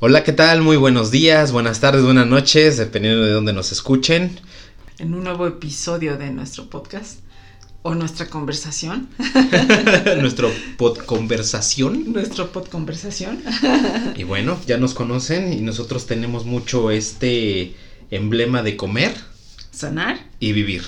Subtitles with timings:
[0.00, 0.62] Hola, ¿qué tal?
[0.62, 4.38] Muy buenos días, buenas tardes, buenas noches, dependiendo de dónde nos escuchen.
[4.98, 7.18] En un nuevo episodio de nuestro podcast
[7.82, 9.08] o nuestra conversación.
[10.20, 12.12] Nuestro pod conversación.
[12.12, 13.42] Nuestro pod conversación.
[14.16, 17.74] Y bueno, ya nos conocen y nosotros tenemos mucho este
[18.10, 19.14] emblema de comer
[19.70, 20.18] Sanar.
[20.40, 20.82] y vivir.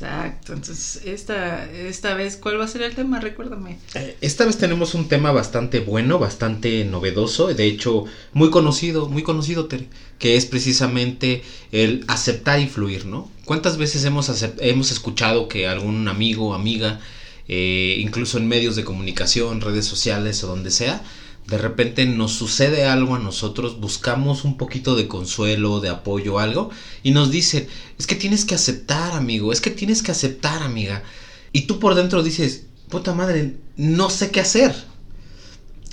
[0.00, 0.52] Exacto.
[0.52, 3.18] Entonces, esta, esta vez, ¿cuál va a ser el tema?
[3.18, 3.78] Recuérdame.
[3.94, 9.22] Eh, Esta vez tenemos un tema bastante bueno, bastante novedoso, de hecho muy conocido, muy
[9.22, 9.88] conocido, Tere,
[10.18, 13.30] que es precisamente el aceptar y fluir, ¿no?
[13.46, 17.00] ¿Cuántas veces hemos, hemos escuchado que algún amigo, amiga,
[17.48, 21.02] eh, incluso en medios de comunicación, redes sociales o donde sea,
[21.46, 26.70] de repente nos sucede algo a nosotros, buscamos un poquito de consuelo, de apoyo, algo,
[27.02, 31.04] y nos dicen, es que tienes que aceptar, amigo, es que tienes que aceptar, amiga.
[31.52, 34.74] Y tú por dentro dices, puta madre, no sé qué hacer.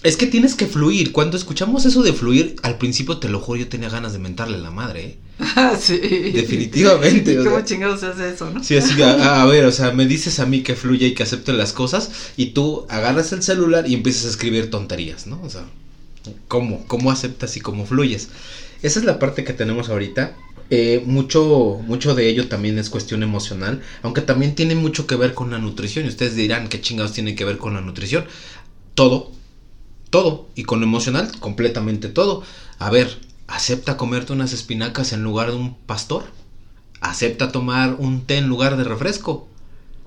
[0.03, 1.11] Es que tienes que fluir.
[1.13, 4.57] Cuando escuchamos eso de fluir, al principio te lo juro, yo tenía ganas de mentarle
[4.57, 5.17] la madre, ¿eh?
[5.39, 5.97] Ah, sí.
[5.97, 7.65] Definitivamente, ¿Cómo sea.
[7.65, 8.63] chingados se hace eso, no?
[8.63, 11.23] Sí, así, a, a ver, o sea, me dices a mí que fluya y que
[11.23, 15.41] acepte las cosas y tú agarras el celular y empiezas a escribir tonterías, ¿no?
[15.41, 15.65] O sea,
[16.47, 16.85] ¿cómo?
[16.87, 18.29] ¿Cómo aceptas y cómo fluyes?
[18.81, 20.35] Esa es la parte que tenemos ahorita.
[20.69, 25.33] Eh, mucho, mucho de ello también es cuestión emocional, aunque también tiene mucho que ver
[25.33, 26.05] con la nutrición.
[26.05, 28.25] Y ustedes dirán, ¿qué chingados tiene que ver con la nutrición?
[28.95, 29.31] Todo,
[30.13, 30.47] todo.
[30.53, 32.43] Y con lo emocional, completamente todo.
[32.77, 36.25] A ver, ¿acepta comerte unas espinacas en lugar de un pastor?
[37.01, 39.47] ¿Acepta tomar un té en lugar de refresco?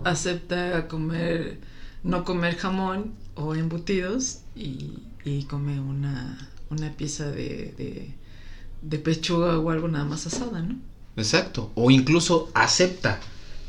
[0.05, 1.59] Acepta comer,
[2.05, 8.15] no comer jamón o embutidos y, y come una, una pieza de, de,
[8.83, 10.77] de pechuga o algo nada más asada, ¿no?
[11.17, 11.73] Exacto.
[11.75, 13.19] O incluso acepta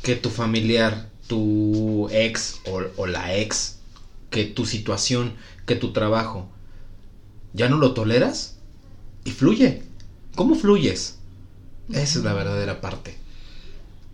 [0.03, 3.76] que tu familiar, tu ex o, o la ex,
[4.29, 5.33] que tu situación,
[5.65, 6.49] que tu trabajo,
[7.53, 8.57] ya no lo toleras
[9.25, 9.83] y fluye.
[10.35, 11.19] ¿Cómo fluyes?
[11.89, 13.17] Esa es la verdadera parte.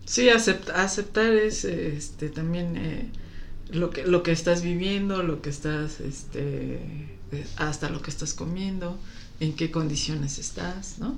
[0.05, 3.09] Sí, acept- aceptar es este también eh,
[3.71, 6.79] lo que lo que estás viviendo, lo que estás este
[7.31, 8.99] eh, hasta lo que estás comiendo,
[9.39, 11.17] en qué condiciones estás, ¿no?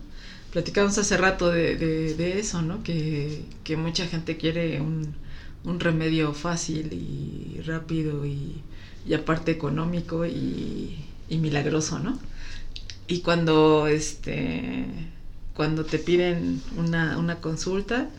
[0.51, 2.83] Platicamos hace rato de, de, de eso, ¿no?
[2.83, 5.15] Que, que mucha gente quiere un,
[5.65, 8.63] un remedio fácil y rápido y,
[9.05, 12.19] y aparte económico y, y milagroso, ¿no?
[13.07, 14.85] Y cuando este
[15.55, 18.09] cuando te piden una, una consulta,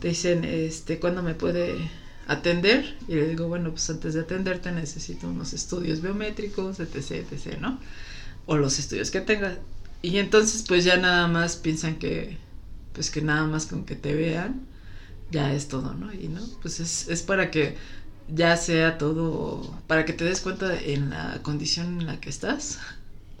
[0.00, 1.90] te dicen, este, ¿cuándo me puede
[2.28, 2.96] atender?
[3.08, 7.80] Y le digo, bueno, pues antes de atenderte necesito unos estudios biométricos, etc, etc, ¿no?
[8.46, 9.58] O los estudios que tengas.
[10.02, 12.38] Y entonces pues ya nada más piensan que,
[12.92, 14.62] pues que nada más con que te vean,
[15.30, 16.12] ya es todo, ¿no?
[16.12, 17.76] Y no, pues es, es para que
[18.28, 22.78] ya sea todo, para que te des cuenta en la condición en la que estás,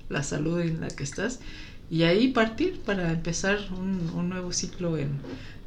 [0.08, 1.40] la salud en la que estás,
[1.90, 5.20] y ahí partir para empezar un, un nuevo ciclo en,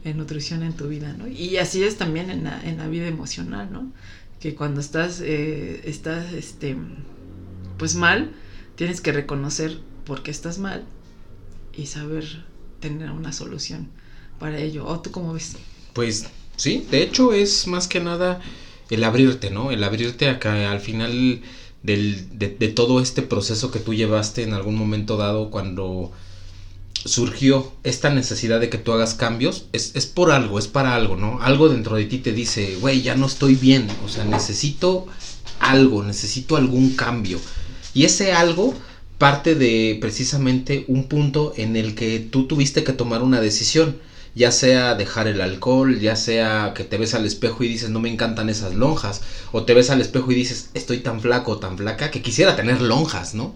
[0.04, 1.28] en nutrición en tu vida, ¿no?
[1.28, 3.92] Y así es también en la, en la vida emocional, ¿no?
[4.40, 6.76] Que cuando estás, eh, estás, este,
[7.78, 8.32] pues mal,
[8.76, 10.86] tienes que reconocer por qué estás mal
[11.76, 12.46] y saber
[12.80, 13.90] tener una solución
[14.40, 14.86] para ello.
[14.86, 15.56] ¿O tú cómo ves?
[15.94, 18.40] Pues sí, de hecho es más que nada
[18.90, 19.72] el abrirte, ¿no?
[19.72, 21.42] El abrirte acá al final
[21.84, 26.12] del, de, de todo este proceso que tú llevaste en algún momento dado cuando
[27.06, 31.16] surgió esta necesidad de que tú hagas cambios, es, es por algo, es para algo,
[31.16, 31.42] ¿no?
[31.42, 35.08] Algo dentro de ti te dice, güey, ya no estoy bien, o sea, necesito
[35.60, 37.40] algo, necesito algún cambio.
[37.94, 38.74] Y ese algo
[39.18, 43.98] parte de precisamente un punto en el que tú tuviste que tomar una decisión,
[44.38, 48.00] ya sea dejar el alcohol, ya sea que te ves al espejo y dices, no
[48.00, 49.22] me encantan esas lonjas,
[49.52, 52.56] o te ves al espejo y dices, estoy tan flaco o tan flaca que quisiera
[52.56, 53.56] tener lonjas, ¿no?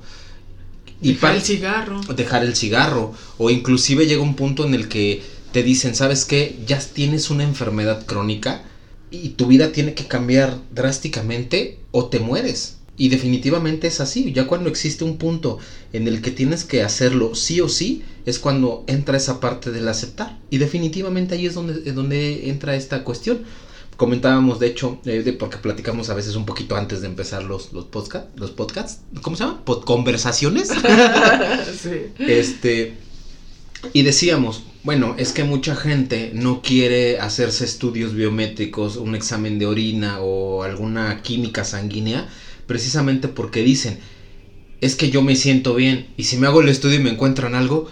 [1.02, 2.02] Y pa- el cigarro.
[2.16, 5.22] dejar el cigarro o inclusive llega un punto en el que
[5.52, 6.56] te dicen, ¿sabes qué?
[6.66, 8.64] Ya tienes una enfermedad crónica
[9.10, 12.81] y tu vida tiene que cambiar drásticamente o te mueres.
[13.02, 15.58] Y definitivamente es así, ya cuando existe un punto
[15.92, 19.88] en el que tienes que hacerlo sí o sí, es cuando entra esa parte del
[19.88, 20.38] aceptar.
[20.52, 23.40] Y definitivamente ahí es donde, es donde entra esta cuestión.
[23.98, 27.74] Comentábamos, de hecho, eh, de, porque platicamos a veces un poquito antes de empezar los,
[27.74, 29.66] los, podcast, los podcasts, ¿cómo se llama?
[29.66, 30.70] Pod conversaciones.
[31.82, 32.14] sí.
[32.20, 32.98] Este,
[33.94, 39.66] y decíamos, bueno, es que mucha gente no quiere hacerse estudios biométricos, un examen de
[39.66, 42.30] orina o alguna química sanguínea,
[42.68, 44.00] precisamente porque dicen,
[44.82, 47.56] es que yo me siento bien y si me hago el estudio y me encuentran
[47.56, 47.90] algo,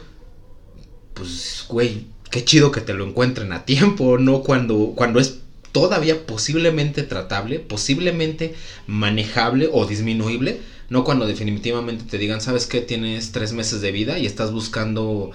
[1.14, 5.40] pues, güey, qué chido que te lo encuentren a tiempo, no cuando, cuando es
[5.72, 8.56] todavía posiblemente tratable, posiblemente
[8.88, 12.82] manejable o disminuible, No cuando definitivamente te digan, ¿sabes qué?
[12.82, 15.30] Tienes tres meses de vida y estás buscando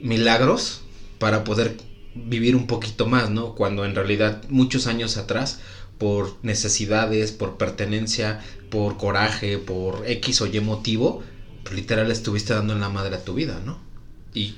[0.00, 0.80] milagros
[1.18, 1.76] para poder
[2.14, 3.54] vivir un poquito más, ¿no?
[3.54, 5.60] Cuando en realidad muchos años atrás,
[5.98, 8.40] por necesidades, por pertenencia,
[8.70, 11.22] por coraje, por X o Y motivo,
[11.62, 13.78] pues literal estuviste dando en la madre a tu vida, ¿no?
[14.34, 14.54] Y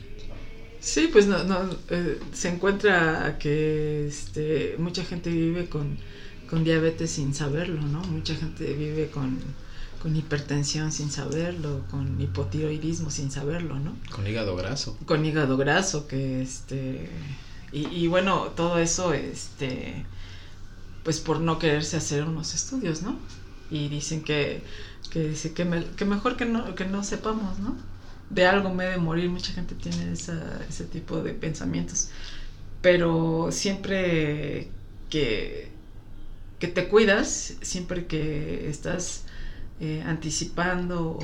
[0.80, 5.98] Sí, pues no, no eh, se encuentra que este, mucha gente vive con,
[6.48, 8.00] con, diabetes sin saberlo, ¿no?
[8.02, 9.38] Mucha gente vive con,
[10.00, 13.96] con, hipertensión sin saberlo, con hipotiroidismo sin saberlo, ¿no?
[14.10, 14.96] Con hígado graso.
[15.04, 17.10] Con hígado graso, que este...
[17.72, 20.06] Y, y bueno, todo eso, este...
[21.04, 23.18] Pues por no quererse hacer unos estudios, ¿no?
[23.70, 24.62] Y dicen que,
[25.10, 27.76] que, que, me, que mejor que no, que no sepamos, ¿no?
[28.30, 32.10] de algo me he de morir, mucha gente tiene ese tipo de pensamientos,
[32.80, 34.70] pero siempre
[35.10, 35.72] que,
[36.58, 39.24] que te cuidas, siempre que estás
[39.80, 41.18] eh, anticipando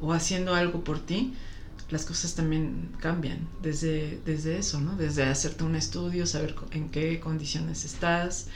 [0.00, 1.34] o, haciendo algo por ti,
[1.90, 4.96] las cosas también cambian desde, desde eso, ¿no?
[4.96, 8.48] Desde hacerte un estudio, saber en qué condiciones estás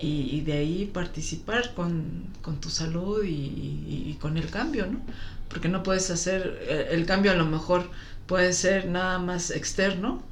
[0.00, 5.00] y, de ahí participar con, con tu salud y, y, con el cambio, ¿no?
[5.48, 7.90] porque no puedes hacer, eh, el cambio a lo mejor
[8.26, 10.22] puede ser nada más externo,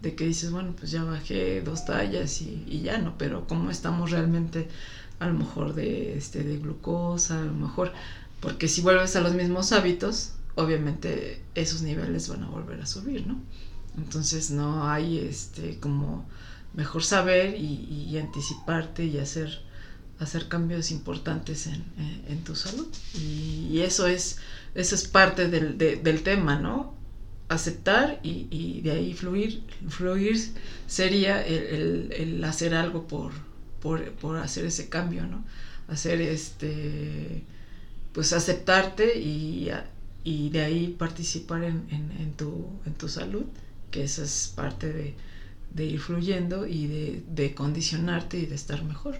[0.00, 4.10] de que dices, bueno, pues ya bajé dos tallas y, ya no, pero cómo estamos
[4.10, 4.68] realmente
[5.20, 7.92] a lo mejor de, este, de glucosa, a lo mejor,
[8.40, 13.26] porque si vuelves a los mismos hábitos, obviamente esos niveles van a volver a subir,
[13.26, 13.40] ¿no?
[13.96, 16.26] Entonces no hay este como
[16.74, 19.60] mejor saber y, anticiparte y hacer
[20.18, 21.84] hacer cambios importantes en,
[22.28, 22.86] en, tu salud.
[23.14, 24.38] Y, eso es,
[24.74, 26.94] eso es parte del, del tema, ¿no?
[27.48, 29.64] Aceptar y, y, de ahí fluir.
[29.88, 30.38] Fluir
[30.86, 33.32] sería el, el, hacer algo por,
[33.80, 35.44] por, por, hacer ese cambio, ¿no?
[35.88, 37.42] Hacer este,
[38.12, 39.70] pues aceptarte y,
[40.24, 43.44] y de ahí participar en, en, tu, en tu salud,
[43.90, 45.14] que esa es parte de,
[45.74, 49.18] de ir fluyendo y de, de condicionarte y de estar mejor,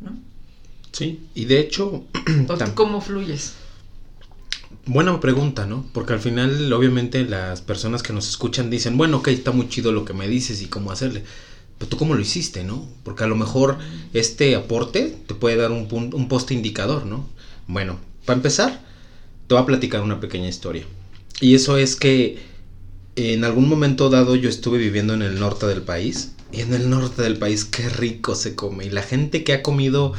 [0.00, 0.16] ¿no?
[0.92, 2.04] Sí, y de hecho...
[2.74, 3.54] ¿Cómo fluyes?
[4.84, 5.86] Buena pregunta, ¿no?
[5.92, 9.92] Porque al final, obviamente, las personas que nos escuchan dicen, bueno, ok, está muy chido
[9.92, 11.24] lo que me dices y cómo hacerle.
[11.78, 12.86] Pero tú cómo lo hiciste, ¿no?
[13.04, 13.78] Porque a lo mejor
[14.12, 17.26] este aporte te puede dar un, un poste indicador, ¿no?
[17.68, 18.84] Bueno, para empezar,
[19.52, 20.84] te voy a platicar una pequeña historia.
[21.38, 22.38] Y eso es que
[23.16, 26.32] en algún momento dado yo estuve viviendo en el norte del país.
[26.52, 28.86] Y en el norte del país qué rico se come.
[28.86, 30.14] Y la gente que ha comido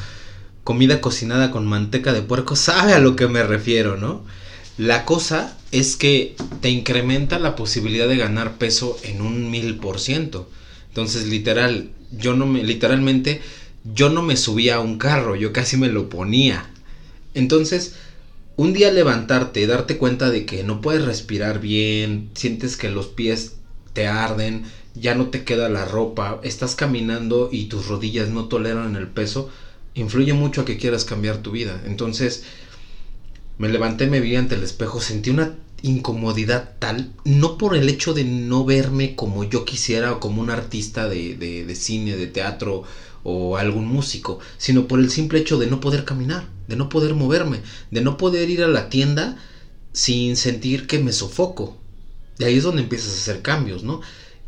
[0.64, 4.24] comida cocinada con manteca de puerco sabe a lo que me refiero, ¿no?
[4.78, 10.00] La cosa es que te incrementa la posibilidad de ganar peso en un mil por
[10.00, 10.48] ciento.
[10.90, 13.42] Entonces, literal, yo no me, literalmente,
[13.96, 16.70] yo no me subía a un carro, yo casi me lo ponía.
[17.34, 17.96] Entonces,
[18.56, 23.54] un día levantarte, darte cuenta de que no puedes respirar bien, sientes que los pies
[23.94, 24.66] te arden,
[24.96, 29.50] ya no te queda la ropa, estás caminando y tus rodillas no toleran el peso,
[29.96, 31.82] influye mucho a que quieras cambiar tu vida.
[31.86, 32.44] Entonces,
[33.58, 38.14] me levanté, me vi ante el espejo, sentí una incomodidad tal, no por el hecho
[38.14, 42.28] de no verme como yo quisiera o como un artista de, de, de cine, de
[42.28, 42.84] teatro
[43.24, 47.14] o algún músico, sino por el simple hecho de no poder caminar, de no poder
[47.14, 47.62] moverme,
[47.92, 49.38] de no poder ir a la tienda
[49.94, 51.78] sin sentir que me sofoco.
[52.38, 54.02] De ahí es donde empiezas a hacer cambios, ¿no?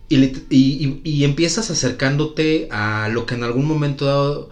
[0.07, 4.50] Y, y, empiezas acercándote a lo que en algún momento dado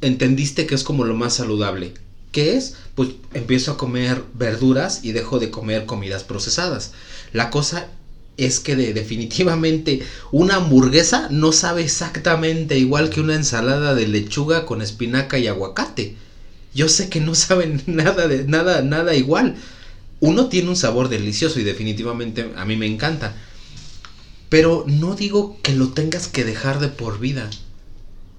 [0.00, 1.92] entendiste que es como lo más saludable.
[2.32, 2.76] ¿Qué es?
[2.94, 6.92] Pues empiezo a comer verduras y dejo de comer comidas procesadas.
[7.32, 7.88] La cosa
[8.36, 14.66] es que de, definitivamente una hamburguesa no sabe exactamente igual que una ensalada de lechuga
[14.66, 16.16] con espinaca y aguacate.
[16.74, 19.56] Yo sé que no saben nada de nada nada igual.
[20.20, 23.34] Uno tiene un sabor delicioso y definitivamente a mí me encanta.
[24.48, 27.50] Pero no digo que lo tengas que dejar de por vida.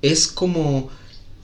[0.02, 0.90] Es como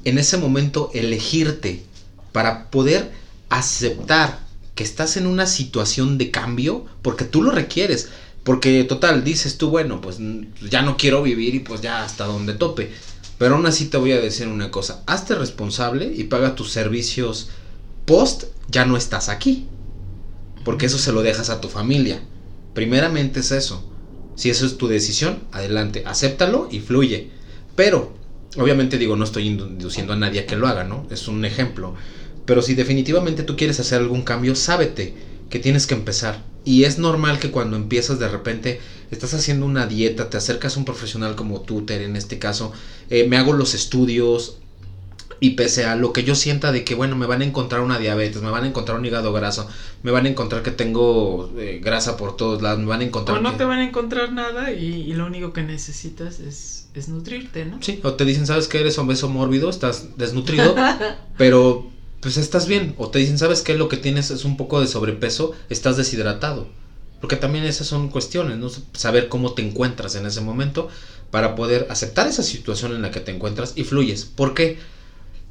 [0.03, 1.83] en ese momento elegirte
[2.31, 3.11] para poder
[3.49, 4.39] aceptar
[4.75, 8.09] que estás en una situación de cambio porque tú lo requieres.
[8.43, 10.17] Porque total, dices tú, bueno, pues
[10.69, 12.91] ya no quiero vivir y pues ya hasta donde tope.
[13.37, 17.49] Pero aún así te voy a decir una cosa, hazte responsable y paga tus servicios
[18.05, 19.67] post, ya no estás aquí.
[20.63, 22.21] Porque eso se lo dejas a tu familia.
[22.73, 23.87] Primeramente es eso.
[24.35, 27.29] Si eso es tu decisión, adelante, acéptalo y fluye.
[27.75, 28.21] Pero
[28.57, 31.07] Obviamente digo, no estoy induciendo a nadie a que lo haga, ¿no?
[31.09, 31.95] Es un ejemplo.
[32.45, 35.13] Pero si definitivamente tú quieres hacer algún cambio, sábete
[35.49, 36.43] que tienes que empezar.
[36.63, 40.79] Y es normal que cuando empiezas de repente, estás haciendo una dieta, te acercas a
[40.79, 42.71] un profesional como tú, Ter, en este caso,
[43.09, 44.57] eh, me hago los estudios,
[45.39, 47.97] Y pese a lo que yo sienta de que, bueno, me van a encontrar una
[47.97, 49.67] diabetes, me van a encontrar un hígado graso,
[50.03, 53.39] me van a encontrar que tengo eh, grasa por todos lados, me van a encontrar...
[53.39, 56.89] O no que- te van a encontrar nada y, y lo único que necesitas es,
[56.93, 57.81] es nutrirte, ¿no?
[57.81, 59.69] Sí, o te dicen, ¿sabes que eres obeso mórbido?
[59.71, 60.75] Estás desnutrido,
[61.37, 61.89] pero
[62.21, 62.95] pues estás bien.
[62.97, 63.75] O te dicen, ¿sabes qué?
[63.75, 66.69] Lo que tienes es un poco de sobrepeso, estás deshidratado.
[67.19, 68.69] Porque también esas son cuestiones, ¿no?
[68.93, 70.87] Saber cómo te encuentras en ese momento
[71.29, 74.25] para poder aceptar esa situación en la que te encuentras y fluyes.
[74.25, 74.79] ¿Por qué?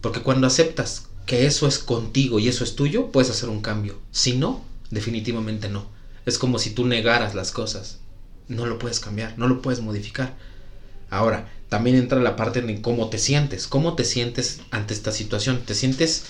[0.00, 3.98] Porque cuando aceptas que eso es contigo y eso es tuyo, puedes hacer un cambio.
[4.10, 5.86] Si no, definitivamente no.
[6.26, 7.98] Es como si tú negaras las cosas.
[8.48, 10.36] No lo puedes cambiar, no lo puedes modificar.
[11.08, 13.68] Ahora, también entra la parte en cómo te sientes.
[13.68, 15.62] ¿Cómo te sientes ante esta situación?
[15.64, 16.24] ¿Te sientes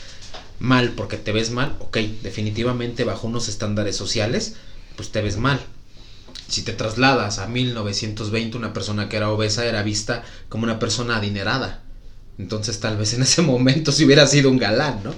[0.60, 1.74] mal porque te ves mal?
[1.80, 4.54] Ok, definitivamente bajo unos estándares sociales,
[4.94, 5.60] pues te ves mal.
[6.46, 11.16] Si te trasladas a 1920, una persona que era obesa era vista como una persona
[11.16, 11.82] adinerada.
[12.38, 15.14] Entonces tal vez en ese momento si hubiera sido un galán, ¿no?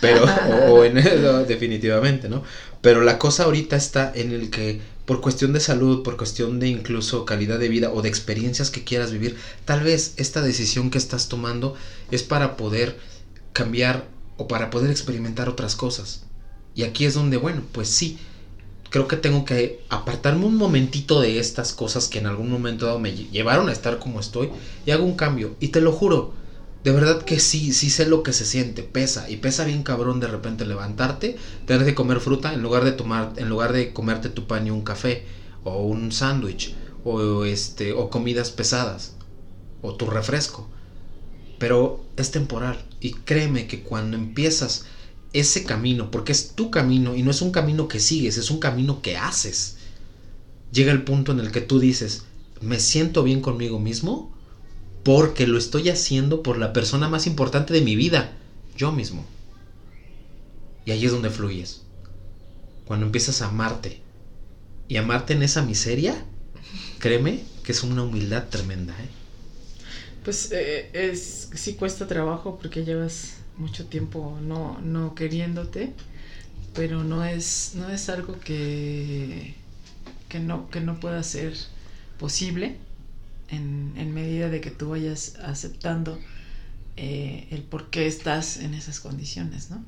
[0.00, 0.24] Pero,
[0.68, 2.42] o, en eso, definitivamente, ¿no?
[2.80, 6.68] Pero la cosa ahorita está en el que por cuestión de salud, por cuestión de
[6.68, 10.98] incluso calidad de vida o de experiencias que quieras vivir, tal vez esta decisión que
[10.98, 11.74] estás tomando
[12.10, 12.98] es para poder
[13.52, 16.24] cambiar o para poder experimentar otras cosas.
[16.74, 18.18] Y aquí es donde, bueno, pues sí,
[18.90, 22.98] creo que tengo que apartarme un momentito de estas cosas que en algún momento dado
[22.98, 24.50] me lle- llevaron a estar como estoy
[24.86, 25.56] y hago un cambio.
[25.60, 26.34] Y te lo juro,
[26.84, 30.20] de verdad que sí, sí sé lo que se siente, pesa y pesa bien cabrón
[30.20, 31.36] de repente levantarte,
[31.66, 34.70] tener que comer fruta en lugar de tomar, en lugar de comerte tu pan y
[34.70, 35.26] un café
[35.64, 39.16] o un sándwich o este o comidas pesadas
[39.80, 40.70] o tu refresco.
[41.58, 44.86] Pero es temporal y créeme que cuando empiezas
[45.32, 48.60] ese camino, porque es tu camino y no es un camino que sigues, es un
[48.60, 49.76] camino que haces.
[50.72, 52.24] Llega el punto en el que tú dices,
[52.60, 54.32] me siento bien conmigo mismo
[55.02, 58.36] porque lo estoy haciendo por la persona más importante de mi vida,
[58.76, 59.24] yo mismo.
[60.86, 61.82] Y ahí es donde fluyes.
[62.86, 64.00] Cuando empiezas a amarte
[64.88, 66.24] y amarte en esa miseria,
[66.98, 69.08] créeme que es una humildad tremenda, ¿eh?
[70.24, 75.92] Pues eh, es sí cuesta trabajo porque llevas mucho tiempo no, no queriéndote,
[76.74, 79.54] pero no es, no es algo que,
[80.28, 81.54] que, no, que no pueda ser
[82.18, 82.76] posible
[83.50, 86.18] en, en medida de que tú vayas aceptando
[86.96, 89.84] eh, el por qué estás en esas condiciones, ¿no?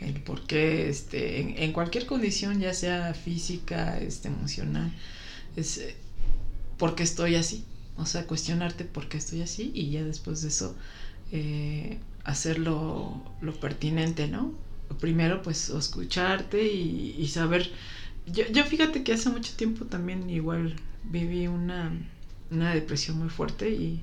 [0.00, 4.92] El por qué este, en, cualquier condición, ya sea física, este, emocional,
[5.56, 5.96] es eh,
[6.78, 7.64] por qué estoy así.
[7.96, 10.76] O sea, cuestionarte por qué estoy así y ya después de eso
[11.32, 13.22] eh, hacer lo,
[13.60, 14.52] pertinente, ¿no?
[15.00, 17.70] Primero, pues, escucharte y, saber.
[18.26, 21.92] Yo, yo fíjate que hace mucho tiempo también igual viví una,
[22.50, 24.02] una depresión muy fuerte y,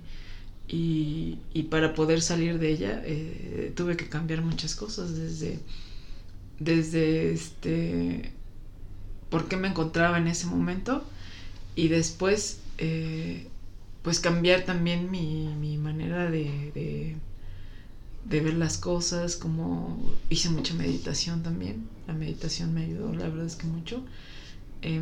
[0.67, 5.59] y, y para poder salir de ella eh, tuve que cambiar muchas cosas desde,
[6.59, 8.31] desde este,
[9.29, 11.03] por qué me encontraba en ese momento
[11.75, 13.47] y después eh,
[14.01, 17.17] pues cambiar también mi, mi manera de,
[18.25, 23.45] de, ver las cosas, como hice mucha meditación también, la meditación me ayudó, la verdad
[23.45, 24.03] es que mucho.
[24.81, 25.01] Eh,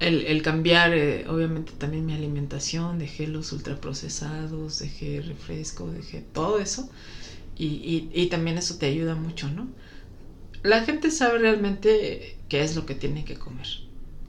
[0.00, 6.58] el, el, cambiar, eh, obviamente, también mi alimentación, dejé los ultraprocesados, dejé refresco, dejé todo
[6.58, 6.90] eso.
[7.56, 9.68] Y, y, y, también eso te ayuda mucho, ¿no?
[10.62, 13.66] La gente sabe realmente qué es lo que tiene que comer.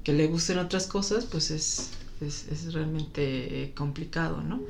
[0.04, 1.90] Que le gusten otras cosas, pues es,
[2.22, 4.62] es, es realmente complicado, ¿no?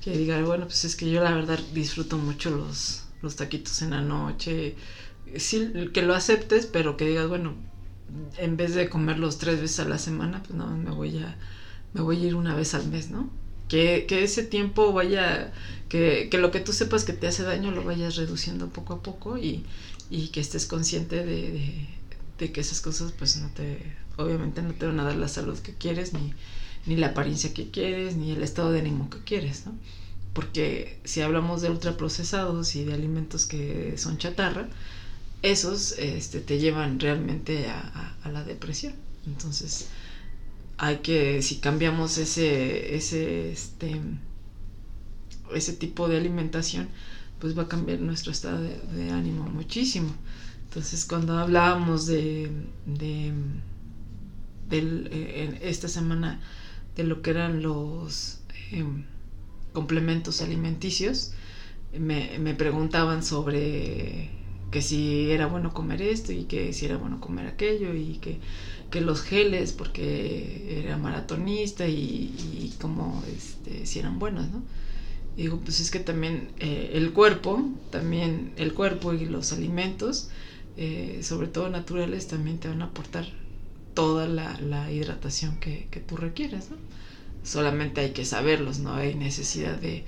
[0.00, 3.90] Que diga, bueno, pues es que yo la verdad disfruto mucho los, los taquitos en
[3.90, 4.76] la noche.
[5.36, 7.54] Sí, que lo aceptes, pero que digas, bueno,
[8.38, 11.36] en vez de comerlos tres veces a la semana, pues no, me voy a,
[11.94, 13.30] me voy a ir una vez al mes, ¿no?
[13.68, 15.52] Que, que ese tiempo vaya,
[15.88, 19.02] que, que, lo que tú sepas que te hace daño lo vayas reduciendo poco a
[19.02, 19.64] poco y,
[20.10, 21.88] y que estés consciente de,
[22.38, 25.58] de, que esas cosas pues no te, obviamente no te van a dar la salud
[25.58, 26.34] que quieres, ni,
[26.86, 29.74] ni la apariencia que quieres, ni el estado de ánimo que quieres, ¿no?
[30.32, 34.68] Porque si hablamos de ultraprocesados y de alimentos que son chatarra,
[35.42, 38.94] esos este, te llevan realmente a, la depresión.
[39.26, 39.88] Entonces,
[40.78, 44.00] hay que, si cambiamos ese, ese, este,
[45.54, 46.88] ese tipo de alimentación,
[47.40, 50.14] pues va a cambiar nuestro estado de, de ánimo muchísimo.
[50.68, 52.50] Entonces, cuando hablábamos de,
[52.86, 53.32] de,
[54.70, 56.40] de eh, esta semana
[56.96, 58.40] de lo que eran los
[58.72, 58.84] eh,
[59.72, 61.32] complementos alimenticios,
[61.92, 64.30] me, me preguntaban sobre
[64.70, 68.40] que si era bueno comer esto y que si era bueno comer aquello y que,
[68.90, 74.64] que los geles porque era maratonista y, y como este, si eran buenos, ¿no?
[75.36, 80.30] digo, pues es que también eh, el cuerpo, también el cuerpo y los alimentos,
[80.76, 83.26] eh, sobre todo naturales, también te van a aportar
[83.94, 86.76] toda la, hidratación que, tú requieres, ¿no?
[87.44, 90.04] Solamente hay que saberlos, no hay necesidad de,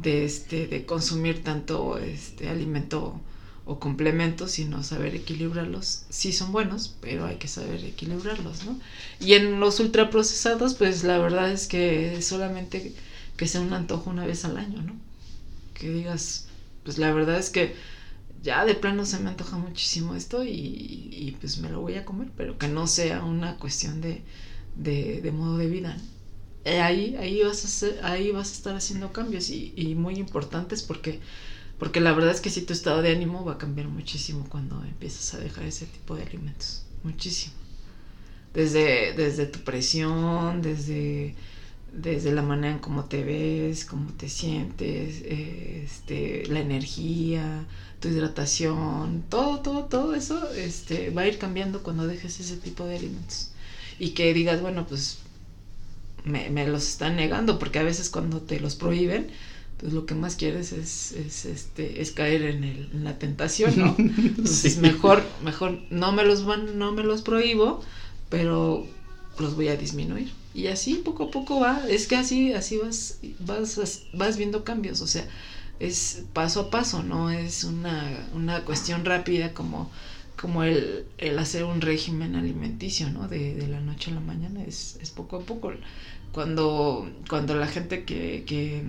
[0.00, 3.20] de, este, de consumir tanto este alimento
[3.66, 6.04] o complementos, sino saber equilibrarlos.
[6.08, 8.78] Sí son buenos, pero hay que saber equilibrarlos, ¿no?
[9.20, 12.94] Y en los ultraprocesados, pues la verdad es que solamente
[13.36, 14.94] que sea un antojo una vez al año, ¿no?
[15.74, 16.48] Que digas,
[16.82, 17.74] pues la verdad es que
[18.42, 22.30] ya de plano se me antoja muchísimo esto y, pues me lo voy a comer,
[22.36, 24.22] pero que no sea una cuestión de,
[24.76, 25.96] de, modo de vida.
[26.64, 30.82] Eh, ahí, ahí, vas a ahí vas a estar haciendo cambios y, y muy importantes
[30.82, 31.20] porque
[31.78, 34.82] porque la verdad es que si tu estado de ánimo va a cambiar muchísimo cuando
[34.84, 36.84] empiezas a dejar ese tipo de alimentos.
[37.04, 37.54] Muchísimo.
[38.52, 41.36] Desde, desde tu presión, desde,
[41.92, 47.64] desde la manera en cómo te ves, cómo te sientes, este, la energía,
[48.00, 52.84] tu hidratación, todo, todo, todo eso este, va a ir cambiando cuando dejes ese tipo
[52.84, 53.50] de alimentos.
[53.98, 55.18] Y que digas, bueno, pues
[56.24, 59.28] me, me los están negando, porque a veces cuando te los prohíben,
[59.78, 63.78] pues lo que más quieres es, es, este, es caer en, el, en la tentación,
[63.78, 63.94] ¿no?
[63.98, 67.80] Entonces mejor, mejor no me los van, no me los prohíbo,
[68.28, 68.86] pero
[69.38, 70.32] los voy a disminuir.
[70.54, 75.00] Y así poco a poco va, es que así, así vas, vas, vas viendo cambios,
[75.00, 75.28] o sea,
[75.80, 79.90] es paso a paso, no es una, una cuestión rápida como,
[80.40, 83.28] como el, el hacer un régimen alimenticio, ¿no?
[83.28, 85.72] De, de la noche a la mañana, es, es poco a poco.
[86.32, 88.84] Cuando, cuando la gente que, que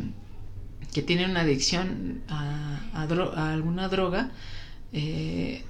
[0.93, 4.31] que tienen una adicción a, a, alguna droga,
[4.91, 5.63] eh,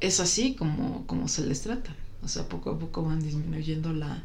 [0.00, 1.94] es así como, como se les trata.
[2.22, 4.22] O sea, poco a poco van disminuyendo la,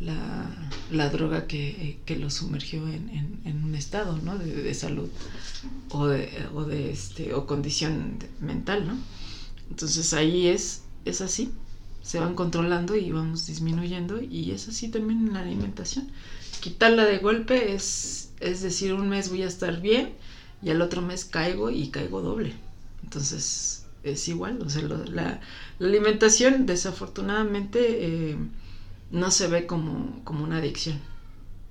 [0.00, 4.38] la, droga que, que los sumergió en, en, un estado ¿no?
[4.38, 5.08] de, de, salud
[5.90, 8.96] o de, o de este, o condición mental, ¿no?
[9.70, 11.52] Entonces ahí es, es así,
[12.02, 16.08] se van controlando y vamos disminuyendo y es así también en la alimentación.
[16.60, 20.12] Quitarla de golpe es es decir, un mes voy a estar bien
[20.62, 22.54] y al otro mes caigo y caigo doble.
[23.02, 25.40] Entonces es igual, o sea, la,
[25.80, 28.36] alimentación desafortunadamente eh,
[29.10, 31.00] no se ve como, como una adicción,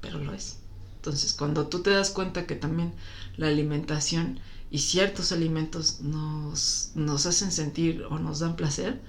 [0.01, 0.59] pero lo es.
[0.95, 2.93] Entonces cuando tú te das cuenta que también
[3.37, 4.39] la alimentación
[4.71, 9.01] y ciertos alimentos nos, nos hacen sentir o nos dan placer,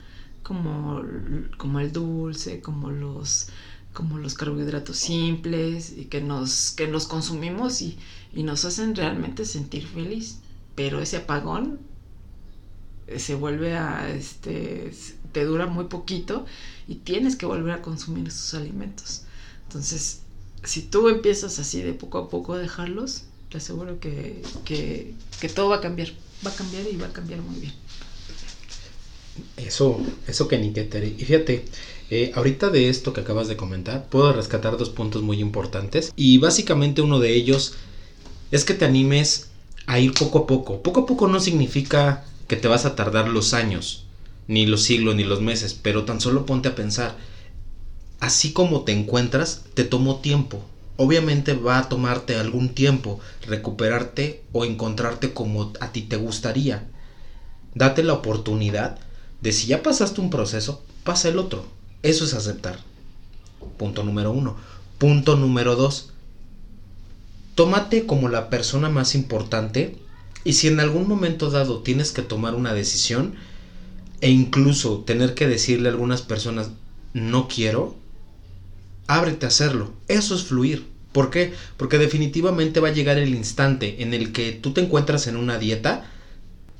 [0.43, 1.03] como,
[1.57, 3.49] como el dulce, como los
[3.93, 7.99] como los carbohidratos simples y que nos, que nos consumimos y,
[8.33, 10.39] nos hacen realmente sentir feliz.
[10.77, 11.81] Pero ese apagón
[13.17, 14.93] se vuelve a, este,
[15.33, 16.45] te dura muy poquito
[16.87, 19.23] y tienes que volver a consumir esos alimentos.
[19.65, 20.21] Entonces,
[20.65, 25.49] si tú empiezas así de poco a poco a dejarlos, te aseguro que, que, que
[25.49, 26.11] todo va a cambiar,
[26.47, 27.73] va a cambiar y va a cambiar muy bien.
[29.57, 31.07] Eso, eso que ni que te...
[31.07, 31.65] Y fíjate,
[32.11, 36.13] eh, ahorita de esto que acabas de comentar, puedo rescatar dos puntos muy importantes.
[36.17, 37.75] Y básicamente uno de ellos
[38.51, 39.49] es que te animes
[39.87, 40.83] a ir poco a poco.
[40.83, 44.07] Poco a poco no significa que te vas a tardar los años,
[44.49, 47.17] ni los siglos, ni los meses, pero tan solo ponte a pensar.
[48.19, 50.65] Así como te encuentras, te tomó tiempo.
[50.97, 56.89] Obviamente va a tomarte algún tiempo recuperarte o encontrarte como a ti te gustaría.
[57.77, 58.99] Date la oportunidad
[59.41, 62.79] de si ya pasaste un proceso, pasa el otro eso es aceptar.
[63.77, 64.57] Punto número uno.
[64.99, 66.11] Punto número dos.
[67.55, 69.97] Tómate como la persona más importante
[70.49, 73.35] y si en algún momento dado tienes que tomar una decisión
[74.23, 76.71] e incluso tener que decirle a algunas personas
[77.13, 77.95] no quiero,
[79.09, 79.93] ábrete a hacerlo.
[80.09, 80.87] Eso es fluir.
[81.13, 81.53] ¿Por qué?
[81.77, 85.59] Porque definitivamente va a llegar el instante en el que tú te encuentras en una
[85.59, 86.11] dieta,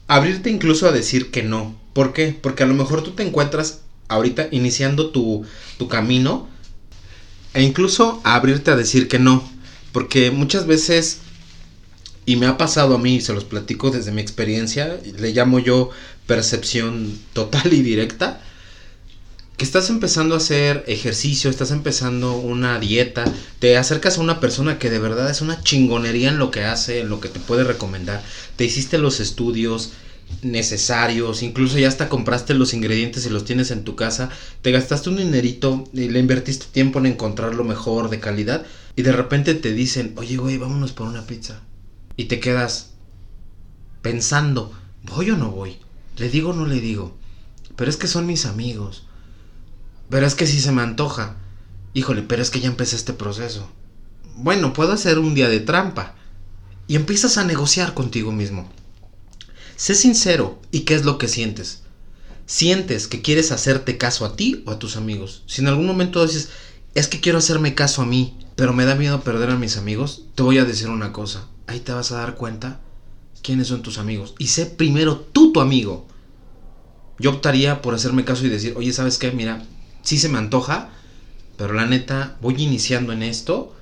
[0.07, 1.79] abrirte incluso a decir que no.
[1.93, 2.35] ¿Por qué?
[2.41, 5.45] Porque a lo mejor tú te encuentras ahorita iniciando tu,
[5.77, 6.49] tu camino
[7.53, 9.47] e incluso abrirte a decir que no.
[9.93, 11.21] Porque muchas veces,
[12.29, 15.89] y me ha pasado a mí, se los platico desde mi experiencia, le llamo yo
[16.27, 18.43] percepción total y directa,
[19.57, 23.25] que estás empezando a hacer ejercicio, estás empezando una dieta,
[23.61, 27.01] te acercas a una persona que de verdad es una chingonería en lo que hace,
[27.01, 28.23] en lo que te puede recomendar,
[28.57, 29.93] te hiciste los estudios,
[30.43, 34.29] necesarios, incluso ya hasta compraste los ingredientes y los tienes en tu casa,
[34.61, 39.01] te gastaste un dinerito y le invertiste tiempo en encontrar lo mejor de calidad y
[39.01, 41.63] de repente te dicen, oye güey, vámonos por una pizza.
[42.19, 42.91] Y te quedas
[44.03, 44.73] pensando,
[45.05, 45.79] ¿voy o no voy?
[46.17, 47.17] ¿Le digo o no le digo?
[47.77, 49.07] Pero es que son mis amigos.
[50.11, 51.37] Pero es que si se me antoja.
[51.95, 53.71] Híjole, pero es que ya empecé este proceso.
[54.35, 56.17] Bueno, puedo hacer un día de trampa.
[56.89, 58.69] y empiezas a negociar contigo mismo.
[59.77, 61.83] Sé sincero y qué es lo que sientes.
[62.47, 65.45] ¿Sientes que quieres hacerte caso a ti o a tus amigos?
[65.47, 66.49] Si en algún momento dices,
[66.95, 70.25] es que quiero hacerme caso a mí, pero me da miedo perder a mis amigos,
[70.35, 71.47] te voy a decir una cosa.
[71.69, 72.81] Ahí te vas a dar cuenta
[73.43, 74.35] quiénes son tus amigos.
[74.39, 76.07] Y sé primero tú tu amigo.
[77.19, 79.33] Yo optaría por hacerme caso y decir, oye, ¿sabes qué?
[79.33, 79.63] Mira,
[80.03, 80.89] sí se me antoja,
[81.59, 83.77] pero la neta, voy iniciando en esto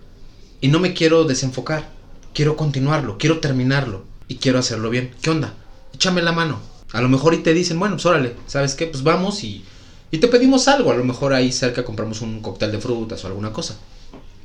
[0.61, 1.89] y no me quiero desenfocar.
[2.35, 5.15] Quiero continuarlo, quiero terminarlo y quiero hacerlo bien.
[5.23, 5.55] ¿Qué onda?
[5.95, 6.59] Échame la mano.
[6.93, 8.89] A lo mejor y te dicen, bueno, pues órale, ¿sabes qué?
[8.89, 9.65] Pues vamos y,
[10.11, 10.91] y te pedimos algo.
[10.91, 13.79] A lo mejor ahí cerca compramos un cóctel de frutas o alguna cosa.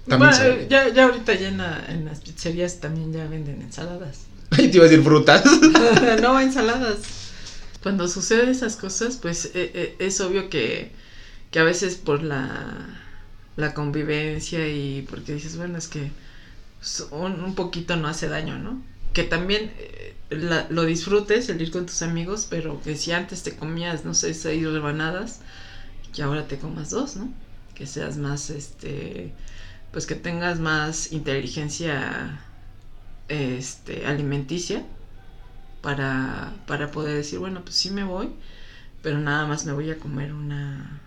[0.07, 4.25] También ya, ya ahorita ya en, las pizzerías también ya venden ensaladas.
[4.51, 5.43] Ahí te iba a decir frutas.
[6.21, 6.99] no, ensaladas.
[7.83, 10.91] Cuando suceden esas cosas, pues eh, eh, es obvio que,
[11.49, 13.01] que a veces por la
[13.55, 16.11] la convivencia y porque dices, bueno, es que
[17.11, 18.81] un, poquito no hace daño, ¿no?
[19.13, 20.15] Que también eh,
[20.69, 24.33] lo disfrutes, el ir con tus amigos, pero que si antes te comías, no sé,
[24.33, 25.41] seis rebanadas,
[26.13, 27.31] que ahora te comas dos, ¿no?
[27.75, 29.33] Que seas más, este,
[29.91, 32.41] pues que tengas más inteligencia,
[33.27, 34.86] este, alimenticia
[35.82, 38.30] para, para poder decir, bueno, pues sí me voy,
[39.01, 41.01] pero nada más me voy a comer una,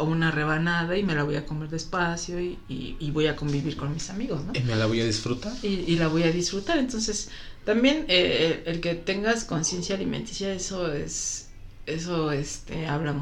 [0.00, 3.92] una rebanada y me la voy a comer despacio y, y, voy a convivir con
[3.92, 4.52] mis amigos, ¿no?
[4.54, 5.52] Y me la voy a disfrutar.
[5.62, 6.78] Y, la voy a disfrutar.
[6.78, 7.28] Entonces,
[7.64, 11.48] también eh, el, que tengas conciencia alimenticia, eso es,
[11.86, 13.14] eso este, habla,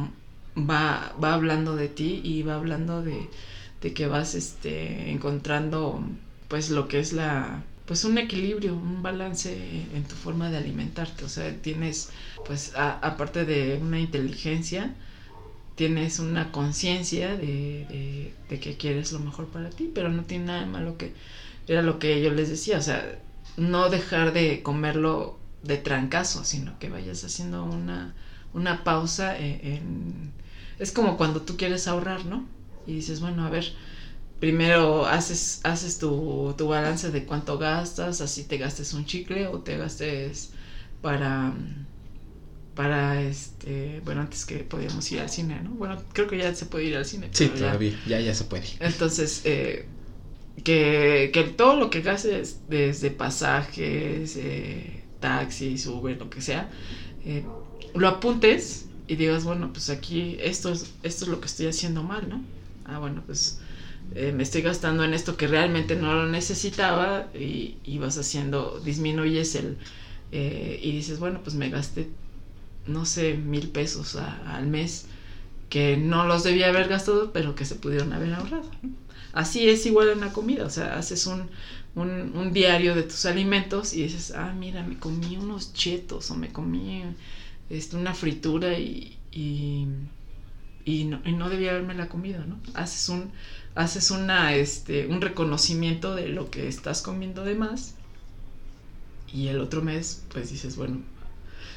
[0.57, 3.29] va, va hablando de ti y va hablando de,
[3.83, 6.03] de que vas este, encontrando
[6.49, 9.53] pues lo que es la pues un equilibrio, un balance
[9.95, 12.11] en tu forma de alimentarte, o sea, tienes
[12.47, 14.95] pues aparte de una inteligencia,
[15.75, 20.61] tienes una conciencia de, de, que quieres lo mejor para ti, pero no tiene nada
[20.61, 21.12] de malo que
[21.66, 23.18] era lo que yo les decía, o sea,
[23.57, 28.14] no dejar de comerlo de trancazo, sino que vayas haciendo una,
[28.55, 30.33] una pausa e, en,
[30.79, 32.47] Es como cuando tú quieres ahorrar, ¿no?
[32.87, 33.73] Y dices, bueno, a ver,
[34.38, 39.61] primero haces, haces tu, tu balance de cuánto gastas, así te gastes un chicle o
[39.61, 40.53] te gastes
[41.01, 41.55] para
[42.75, 45.71] para este, bueno, antes que podíamos ir al cine, ¿no?
[45.71, 47.29] Bueno, creo que ya se puede ir al cine.
[47.33, 48.64] Sí, todavía, ya, ya se puede.
[48.81, 49.85] Entonces, eh,
[50.64, 56.71] que, que todo lo que gastes desde pasajes, eh, taxis, Uber, lo que sea,
[57.25, 57.45] eh,
[57.95, 62.03] lo apuntes y digas, bueno, pues aquí esto es, esto es lo que estoy haciendo
[62.03, 62.42] mal, ¿no?
[62.85, 63.61] Ah, bueno, pues
[64.14, 69.55] eh, me estoy gastando en esto que realmente no lo necesitaba y, vas haciendo, disminuyes
[69.55, 69.79] el...
[70.33, 72.09] y dices, bueno, pues me gasté
[72.87, 75.07] no sé, mil pesos al mes
[75.68, 78.71] que no los debía haber gastado, pero que se pudieron haber ahorrado.
[79.33, 81.49] Así es igual en la comida, o sea, haces un,
[81.95, 86.53] un, diario de tus alimentos y dices, ah, mira, me comí unos chetos o me
[86.53, 87.05] comí
[87.71, 89.16] este, una fritura y,
[90.85, 92.59] y, no, y no debía haberme la comida, ¿no?
[92.75, 93.31] Haces un,
[93.75, 97.95] haces una, este, un reconocimiento de lo que estás comiendo de más
[99.33, 101.01] y el otro mes, pues dices, bueno,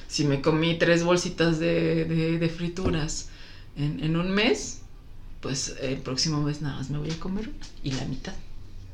[0.08, 3.30] si me comí tres bolsitas de, frituras
[3.78, 4.82] en, un mes,
[5.42, 8.34] pues el próximo mes nada más me voy a comer una y la mitad,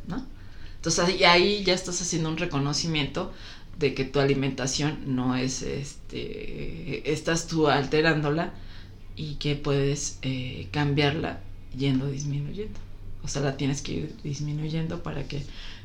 [0.08, 0.26] ¿no?
[0.76, 3.32] Entonces ahí, ahí ya estás haciendo un reconocimiento
[3.78, 8.54] de que tu alimentación no es, este, estás tú alterándola
[9.22, 11.42] y que puedes eh, cambiarla
[11.78, 12.80] yendo disminuyendo.
[13.24, 15.44] O sea, la tienes que ir disminuyendo para que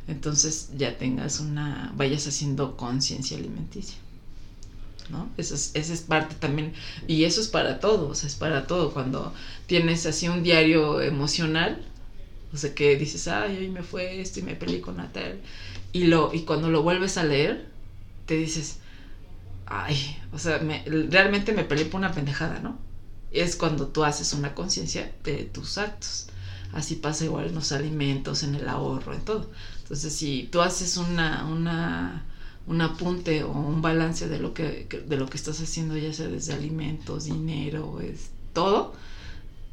[0.09, 3.99] entonces ya tengas una, vayas haciendo conciencia alimenticia.
[5.11, 5.29] ¿no?
[5.37, 6.73] Eso es, esa es parte también,
[7.07, 8.95] y eso es para todos, es para todo.
[8.95, 9.35] Cuando
[9.67, 11.85] tienes así un diario emocional,
[12.55, 15.41] o sea, que dices, ay, hoy me fue esto y me peleé con Natal,
[15.93, 17.67] y, lo, y cuando lo vuelves a leer,
[18.25, 18.79] te dices,
[19.67, 22.87] ay, o sea, me, realmente me peleé por una pendejada, ¿no?
[23.31, 26.27] Es cuando tú haces una conciencia de tus actos.
[26.73, 29.51] Así pasa igual en los alimentos, en el ahorro, en todo.
[29.83, 32.25] Entonces, si tú haces una, una
[32.67, 36.29] un apunte o un balance de lo que, de lo que estás haciendo, ya sea
[36.29, 38.95] desde alimentos, dinero, es todo,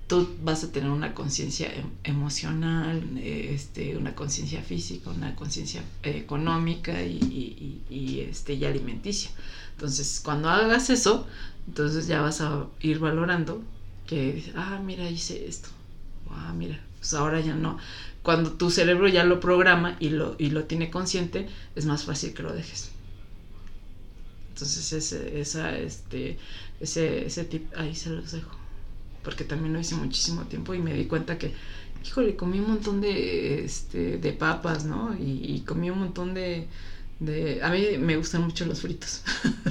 [0.07, 6.17] tú vas a tener una conciencia em, emocional, este, una conciencia física, una conciencia eh,
[6.17, 9.31] económica y, y, este, y alimenticia.
[9.71, 11.25] Entonces, cuando hagas eso,
[11.67, 13.62] entonces ya vas a ir valorando
[14.08, 15.69] que, ah, mira, hice esto,
[16.30, 17.78] ah, mira, pues ahora ya no
[18.23, 22.34] cuando tu cerebro ya lo programa y lo, y lo tiene consciente, es más fácil
[22.34, 22.89] que lo dejes.
[24.49, 26.38] Entonces ese, esa, este,
[26.80, 28.56] ese, ese tip ahí se los dejo.
[29.23, 31.54] Porque también lo hice muchísimo tiempo y me di cuenta que,
[32.06, 35.15] híjole, comí un montón de, este, de papas, ¿no?
[35.19, 36.67] Y, comí un montón de,
[37.19, 39.23] De, a mí me gustan mucho los fritos.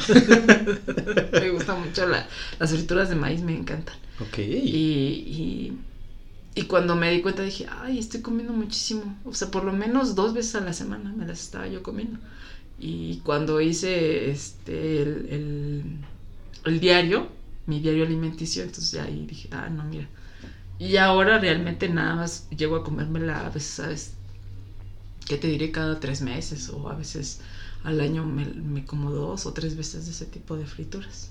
[1.32, 3.96] me gustan mucho las frituras de maíz, me encantan.
[4.20, 4.38] Ok.
[4.38, 5.74] Y,
[6.54, 9.18] y, cuando me di cuenta dije, ay, estoy comiendo muchísimo.
[9.24, 12.18] O sea, por lo menos dos veces a la semana me las estaba yo comiendo.
[12.78, 15.98] Y cuando hice este el,
[16.64, 17.28] el diario,
[17.66, 20.08] mi diario alimenticio, entonces ahí dije, ah, no, mira.
[20.78, 24.14] Y ahora realmente nada más llego a comérmela a veces, ¿sabes?
[25.32, 25.70] ¿Qué te diré?
[25.70, 27.40] Cada tres meses o a veces
[27.84, 31.30] al año me, como dos o tres veces de ese tipo de frituras.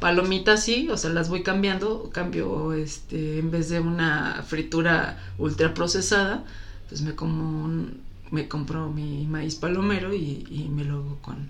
[0.00, 5.72] Palomitas sí, o sea, las voy cambiando, cambio, este, en vez de una fritura ultra
[5.72, 6.44] procesada,
[6.90, 7.86] pues me como
[8.30, 11.48] me compro mi maíz palomero y, y me lo hago con,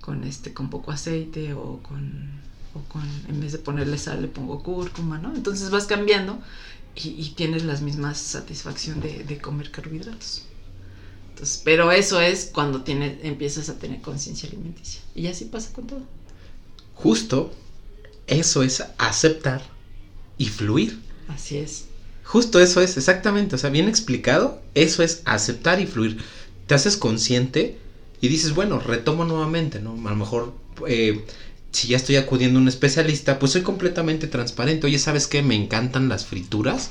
[0.00, 2.42] con este, con poco aceite o con
[2.74, 5.32] o con, en vez de ponerle sal le pongo cúrcuma, ¿no?
[5.36, 6.40] Entonces vas cambiando
[6.96, 10.46] y, tienes la misma satisfacción de, comer carbohidratos.
[11.32, 15.00] Entonces, pero eso es cuando tienes, empiezas a tener conciencia alimenticia.
[15.14, 16.02] Y así pasa con todo.
[16.94, 17.52] Justo
[18.26, 19.62] eso es aceptar
[20.36, 21.00] y fluir.
[21.28, 21.86] Así es.
[22.22, 23.56] Justo eso es, exactamente.
[23.56, 26.18] O sea, bien explicado, eso es aceptar y fluir.
[26.66, 27.78] Te haces consciente
[28.20, 29.92] y dices, bueno, retomo nuevamente, ¿no?
[30.06, 30.54] A lo mejor
[30.86, 31.24] eh,
[31.72, 34.86] si ya estoy acudiendo a un especialista, pues soy completamente transparente.
[34.86, 35.42] Oye, ¿sabes qué?
[35.42, 36.90] Me encantan las frituras.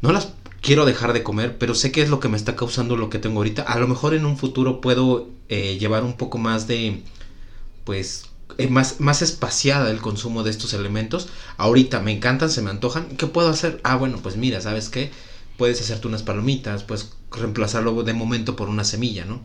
[0.00, 0.28] No las
[0.66, 3.20] quiero dejar de comer, pero sé que es lo que me está causando lo que
[3.20, 3.62] tengo ahorita.
[3.62, 7.02] A lo mejor en un futuro puedo eh, llevar un poco más de,
[7.84, 8.24] pues,
[8.58, 11.28] eh, más, más espaciada el consumo de estos elementos.
[11.56, 13.16] Ahorita me encantan, se me antojan.
[13.16, 13.80] ¿Qué puedo hacer?
[13.84, 15.12] Ah, bueno, pues mira, ¿sabes qué?
[15.56, 19.42] Puedes hacerte unas palomitas, puedes reemplazarlo de momento por una semilla, ¿no?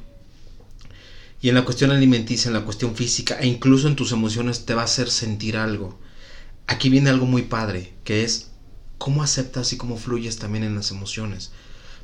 [1.39, 4.73] Y en la cuestión alimenticia, en la cuestión física e incluso en tus emociones te
[4.73, 5.99] va a hacer sentir algo.
[6.65, 8.50] Aquí viene algo muy padre, que es
[9.01, 11.49] cómo aceptas y cómo fluyes también en las emociones.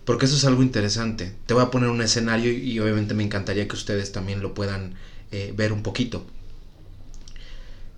[0.03, 1.35] Porque eso es algo interesante.
[1.45, 4.95] Te voy a poner un escenario y, obviamente me encantaría que ustedes también lo puedan
[5.31, 6.25] eh, ver un poquito.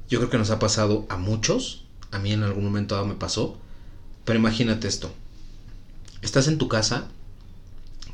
[0.09, 3.13] Yo creo que nos ha pasado a muchos, a mí en algún momento dado me
[3.13, 3.57] pasó,
[4.25, 5.13] pero imagínate esto.
[6.21, 7.07] Estás en tu casa,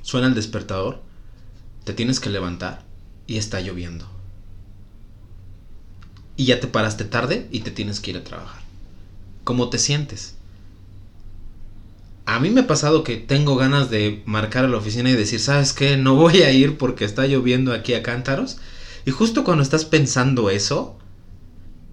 [0.04, 1.02] suena el despertador,
[1.84, 2.86] te tienes que levantar
[3.26, 4.08] y está lloviendo.
[6.38, 8.62] Y ya te paraste tarde y te tienes que ir a trabajar.
[9.44, 10.35] ¿Cómo te sientes?
[12.26, 15.40] A mí me ha pasado que tengo ganas de marcar a la oficina y decir,
[15.40, 15.96] ¿sabes qué?
[15.96, 18.58] No voy a ir porque está lloviendo aquí a cántaros.
[19.06, 20.98] Y justo cuando estás pensando eso,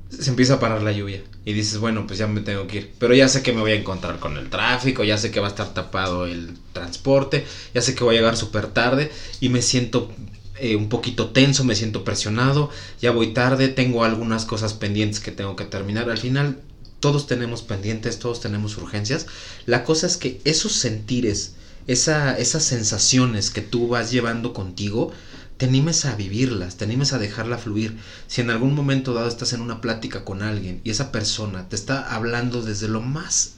[0.09, 1.23] se empieza a parar la lluvia.
[1.45, 2.92] Y dices, bueno, pues ya me tengo que ir.
[2.99, 5.49] Pero ya sé que me voy a encontrar con el tráfico, ya sé que va
[5.49, 9.61] a estar tapado el transporte, ya sé que voy a llegar súper tarde y me
[9.61, 10.11] siento
[10.59, 15.31] eh, un poquito tenso, me siento presionado, ya voy tarde, tengo algunas cosas pendientes que
[15.31, 16.09] tengo que terminar.
[16.09, 16.61] Al final
[17.03, 19.27] todos tenemos pendientes, todos tenemos urgencias.
[19.67, 21.57] La cosa es que esos sentires,
[21.88, 25.12] esa, esas sensaciones que tú vas llevando contigo,
[25.57, 27.99] te animes a vivirlas, te animes a dejarla fluir.
[28.29, 31.75] Si en algún momento dado estás en una plática con alguien y esa persona te
[31.75, 33.55] está hablando desde lo más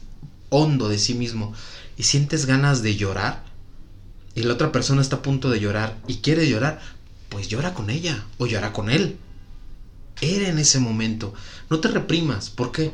[0.48, 1.52] hondo de sí mismo
[1.98, 3.44] y sientes ganas de llorar,
[4.35, 6.80] y la otra persona está a punto de llorar y quiere llorar,
[7.28, 9.18] pues llora con ella o llora con él.
[10.22, 11.35] Era en ese momento.
[11.68, 12.48] No te reprimas.
[12.48, 12.92] ¿Por qué?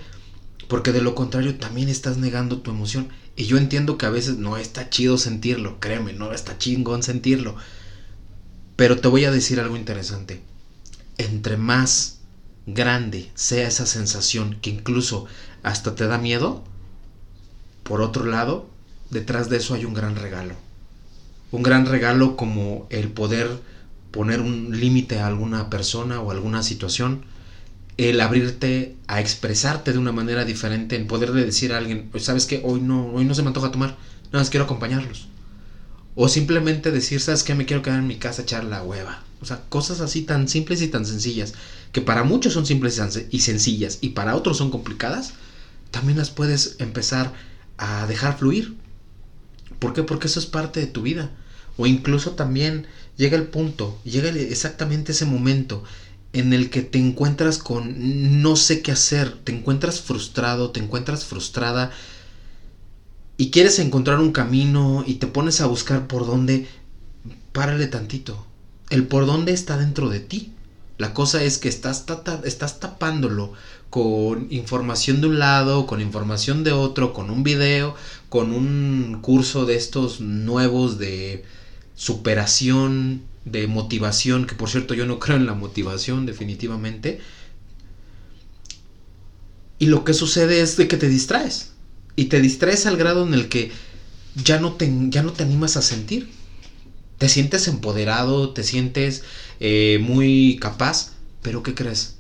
[0.71, 3.11] Porque de lo contrario también estás negando tu emoción.
[3.37, 7.57] Y yo entiendo que a veces no está chido sentirlo, créeme, no está chingón sentirlo.
[8.77, 10.41] Pero te voy a decir algo interesante.
[11.19, 12.21] Entre más
[12.67, 15.27] grande sea esa sensación que incluso
[15.63, 16.65] hasta te da miedo,
[17.83, 18.71] por otro lado,
[19.11, 20.55] detrás de eso hay un gran regalo
[21.53, 23.61] un gran regalo como el poder
[24.11, 27.25] poner un límite a alguna persona o alguna situación,
[28.09, 32.47] el abrirte a expresarte de una manera diferente, en poderle decir a alguien, pues sabes
[32.47, 35.29] que hoy no, hoy no se me antoja tomar, nada más quiero acompañarlos.
[36.15, 39.23] O simplemente decir, sabes que me quiero quedar en mi casa a echar la hueva.
[39.43, 41.53] O sea, cosas así tan simples y tan sencillas,
[41.93, 45.35] que para muchos son simples y sencillas y para otros son complicadas,
[45.91, 47.35] también las puedes empezar
[47.77, 48.77] a dejar fluir.
[49.79, 50.03] ¿Por qué?
[50.05, 51.31] Porque eso es parte de tu vida.
[51.77, 52.87] O incluso también
[53.17, 55.85] llega el punto, llega exactamente ese momento
[56.33, 61.25] en el que te encuentras con no sé qué hacer, te encuentras frustrado, te encuentras
[61.25, 61.91] frustrada
[63.37, 66.69] y quieres encontrar un camino y te pones a buscar por dónde,
[67.53, 68.47] párale tantito.
[68.91, 70.53] El por dónde está dentro de ti.
[70.99, 72.05] La cosa es que estás,
[72.45, 73.55] estás tapándolo
[73.89, 77.95] con información de un lado, con información de otro, con un video,
[78.29, 81.45] con un curso de estos nuevos de
[81.95, 87.21] superación, de motivación, que por cierto yo no creo en la motivación definitivamente.
[89.79, 91.73] Y lo que sucede es de que te distraes.
[92.17, 93.73] Y te distraes al grado en el que
[94.35, 96.29] ya no te, ya no te animas a sentir.
[97.19, 99.25] Te sientes empoderado, te sientes
[99.59, 102.17] eh, muy capaz, pero ¿qué crees?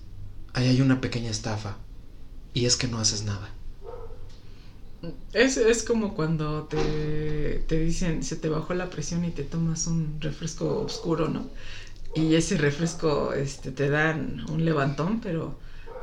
[0.52, 1.78] Ahí hay una pequeña estafa
[2.54, 3.54] y es que no haces nada.
[5.33, 9.87] Es, es como cuando te, te dicen se te bajó la presión y te tomas
[9.87, 11.47] un refresco oscuro, ¿no?
[12.15, 15.59] Y ese refresco este, te dan un levantón, pero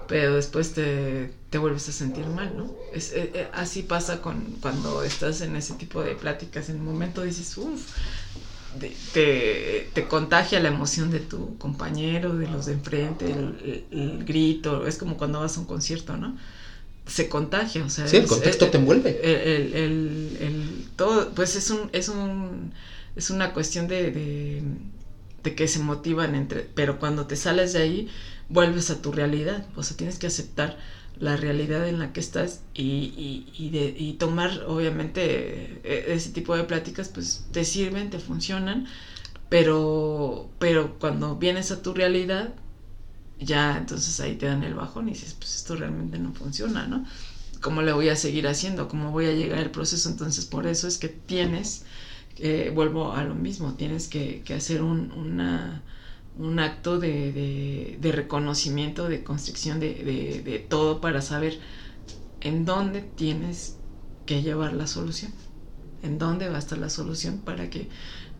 [0.07, 2.71] pero después te, te vuelves a sentir mal, ¿no?
[2.93, 6.81] Es, eh, eh, así pasa con cuando estás en ese tipo de pláticas, en el
[6.81, 7.91] momento dices, uff,
[9.13, 13.31] te, te, contagia la emoción de tu compañero, de los de enfrente,
[13.91, 16.37] el, grito, es como cuando vas a un concierto, ¿no?
[17.07, 18.07] Se contagia, o sea...
[18.07, 19.19] Sí, el contexto te envuelve.
[19.23, 22.73] El, el, todo, pues es un, es un,
[23.15, 24.63] es una cuestión de, de,
[25.43, 28.09] de que se motivan entre, pero cuando te sales de ahí,
[28.49, 30.77] vuelves a tu realidad, o sea, tienes que aceptar
[31.19, 36.55] la realidad en la que estás y, y, de, y tomar, obviamente, e, ese tipo
[36.55, 38.87] de pláticas, pues te sirven, te funcionan,
[39.49, 42.53] pero, pero cuando vienes a tu realidad,
[43.39, 47.05] ya entonces ahí te dan el bajón y dices, pues esto realmente no funciona, ¿no?
[47.61, 48.87] ¿Cómo le voy a seguir haciendo?
[48.87, 50.09] ¿Cómo voy a llegar al proceso?
[50.09, 51.85] Entonces, por eso es que tienes,
[52.37, 55.83] eh, vuelvo a lo mismo, tienes que, que hacer un, una
[56.37, 61.59] un acto de, de, reconocimiento, de construcción de, de, todo para saber
[62.41, 63.77] en dónde tienes
[64.25, 65.31] que llevar la solución,
[66.03, 67.89] en dónde va a estar la solución para que,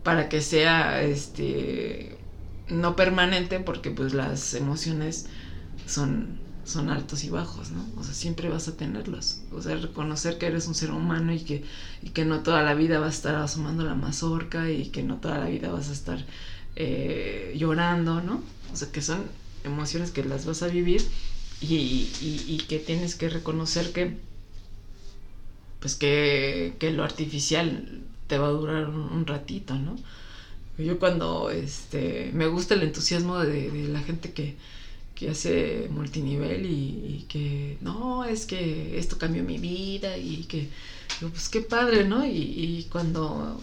[0.02, 2.17] para que sea este
[2.70, 5.26] no permanente, porque pues las emociones
[5.86, 7.86] son, son altos y bajos, ¿no?
[7.96, 9.40] O sea, siempre vas a tenerlos.
[9.52, 11.64] O sea, reconocer que eres un ser humano y que,
[12.02, 15.16] y que no toda la vida vas a estar asomando la mazorca y que no
[15.16, 16.24] toda la vida vas a estar
[16.76, 18.42] eh, llorando, ¿no?
[18.72, 19.24] O sea, que son
[19.64, 21.02] emociones que las vas a vivir
[21.60, 24.16] y, que tienes que reconocer que,
[25.80, 29.96] pues que, lo artificial te va a durar un, ratito, ¿no?
[30.78, 34.56] Yo cuando, este, me gusta el entusiasmo de, la gente que,
[35.28, 40.68] hace multinivel y, que, no, es que esto cambió mi vida y que,
[41.20, 42.24] pues qué padre, ¿no?
[42.24, 43.60] Y, y cuando,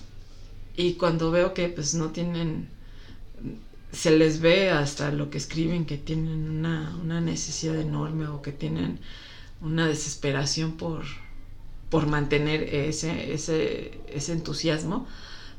[0.76, 2.68] y cuando veo que pues no tienen
[3.96, 8.52] se les ve hasta lo que escriben que tienen una, una necesidad enorme o que
[8.52, 9.00] tienen
[9.62, 11.04] una desesperación por,
[11.90, 15.08] por mantener ese, ese, ese entusiasmo,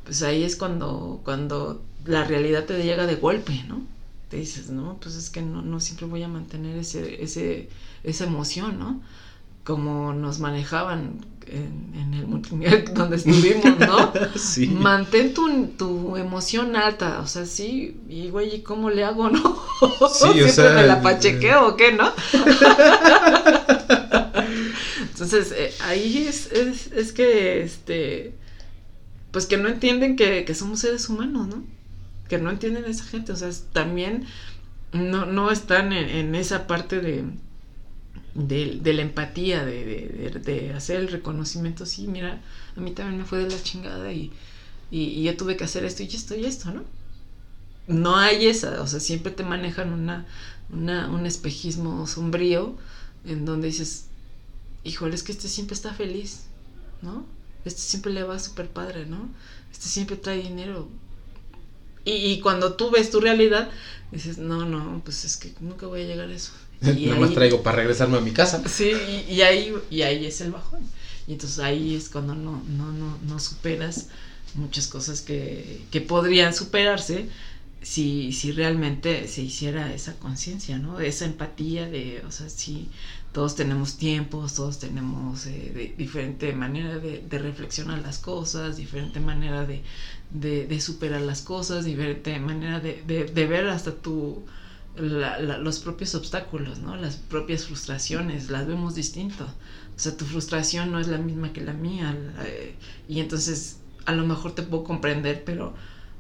[0.07, 3.83] pues ahí es cuando, cuando la realidad te llega de golpe, ¿no?
[4.31, 7.69] Te dices, no, pues es que no, no siempre voy a mantener ese, ese,
[8.05, 9.03] esa emoción, ¿no?
[9.65, 14.13] Como nos manejaban en, el multimedia donde estuvimos, ¿no?
[14.37, 14.69] sí.
[14.69, 19.59] Mantén tu, tu, emoción alta, o sea, sí, y güey, ¿y cómo le hago, no?
[20.09, 22.13] Sí, o sea, me la pachequeo o qué, ¿no?
[25.01, 28.35] Entonces, eh, ahí es, es, es, que, este,
[29.31, 31.65] pues que no entienden que, que somos seres humanos, ¿no?
[32.29, 34.27] Que no entienden a esa gente, o sea, también
[34.93, 37.25] no, no están en esa parte de
[38.37, 42.43] de, la empatía, de, hacer el reconocimiento, sí, mira,
[42.77, 44.31] a mí también me fue de la chingada y,
[44.91, 46.85] y, yo tuve que hacer esto y esto y esto, ¿no?
[47.89, 50.27] No hay esa, o sea, siempre te manejan una,
[50.71, 52.77] una, un espejismo sombrío
[53.25, 54.07] en donde dices,
[54.85, 56.45] híjole, es que este siempre está feliz,
[57.01, 57.25] ¿no?
[57.67, 59.29] Este siempre le va súper padre, ¿no?
[59.73, 60.89] Este siempre trae dinero.
[62.05, 63.71] Y, y cuando tú ves tu realidad,
[64.13, 66.53] dices, no, no, pues es que nunca voy a llegar a eso.
[66.97, 68.63] Y Nada más traigo para regresarme a mi casa.
[68.69, 68.93] Sí,
[69.29, 70.81] y, ahí, y ahí es el bajón.
[71.27, 74.09] Y entonces ahí es cuando no, no, no, no superas
[74.55, 77.29] muchas cosas que, que podrían superarse
[77.83, 81.01] si, si realmente se hiciera esa conciencia, ¿no?
[81.01, 82.89] Esa empatía de, o sea, si
[83.37, 89.67] todos tenemos tiempos, todos tenemos eh, diferente manera de, de, reflexionar las cosas, diferente manera
[89.67, 89.83] de,
[90.31, 94.43] de, de, superar las cosas, diferente manera de, de ver hasta tu
[94.97, 96.97] los propios obstáculos, ¿no?
[96.97, 99.45] Las propias frustraciones, las vemos distinto.
[99.45, 102.17] O sea, tu frustración no es la misma que la mía.
[102.47, 102.75] Eh,
[103.07, 105.75] y entonces, a lo mejor te puedo comprender, pero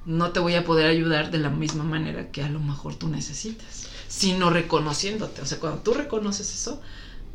[0.04, 3.08] no te voy a poder ayudar de la misma manera que a lo mejor tú
[3.08, 3.88] necesitas.
[4.06, 5.40] Sino reconociéndote.
[5.40, 6.82] O sea, cuando tú reconoces eso,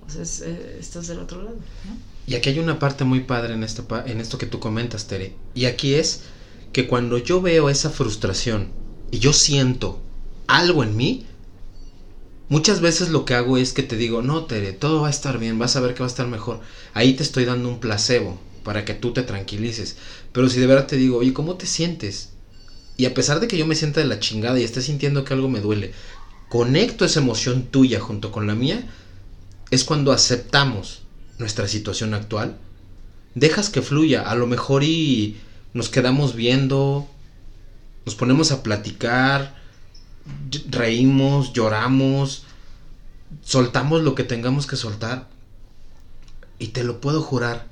[0.05, 1.57] pues eh, estás del otro lado,
[2.27, 5.35] Y aquí hay una parte muy padre en esto, en esto que tú comentas, Tere.
[5.53, 6.21] Y aquí es
[6.73, 8.69] que cuando yo veo esa frustración
[9.11, 10.01] y yo siento
[10.47, 11.25] algo en mí,
[12.51, 15.39] Muchas veces lo que hago es que te digo, no, Tere, todo va a estar
[15.39, 16.59] bien, vas a ver que va a estar mejor.
[16.93, 19.95] Ahí te estoy dando un placebo para que tú te tranquilices.
[20.33, 22.31] Pero si de verdad te digo, oye, ¿cómo te sientes?
[22.97, 25.33] Y a pesar de que yo me sienta de la chingada y esté sintiendo que
[25.33, 25.93] algo me duele,
[26.49, 28.85] conecto esa emoción tuya junto con la mía,
[29.71, 31.01] es cuando aceptamos
[31.39, 32.57] nuestra situación actual,
[33.35, 35.37] dejas que fluya, a lo mejor y
[35.73, 37.07] nos quedamos viendo,
[38.05, 39.55] nos ponemos a platicar,
[40.69, 42.43] reímos, lloramos,
[43.43, 45.27] soltamos lo que tengamos que soltar.
[46.59, 47.65] Y te lo puedo jurar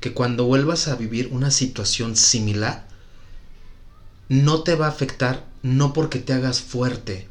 [0.00, 2.86] que cuando vuelvas a vivir una situación similar,
[4.28, 7.26] no te va a afectar no porque te hagas fuerte,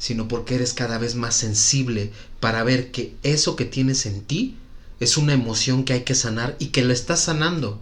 [0.00, 4.56] sino porque eres cada vez más sensible para ver que eso que tienes en ti
[4.98, 7.80] es una emoción que hay que sanar y que la estás sanando.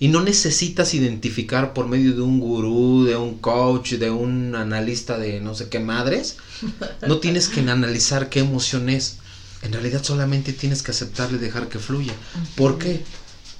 [0.00, 5.18] Y no necesitas identificar por medio de un gurú, de un coach, de un analista
[5.18, 6.36] de no sé qué madres.
[7.06, 9.18] No tienes que analizar qué emoción es.
[9.62, 12.14] En realidad solamente tienes que aceptarle y dejar que fluya.
[12.56, 13.02] ¿Por qué?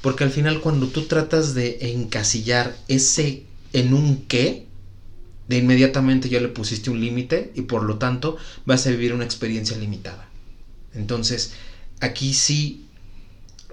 [0.01, 3.45] Porque al final cuando tú tratas de encasillar ese
[3.75, 4.68] en un qué,
[5.49, 8.37] de inmediatamente ya le pusiste un límite y por lo tanto
[8.67, 10.29] vas a vivir una experiencia limitada.
[10.95, 11.53] Entonces,
[12.01, 12.87] aquí sí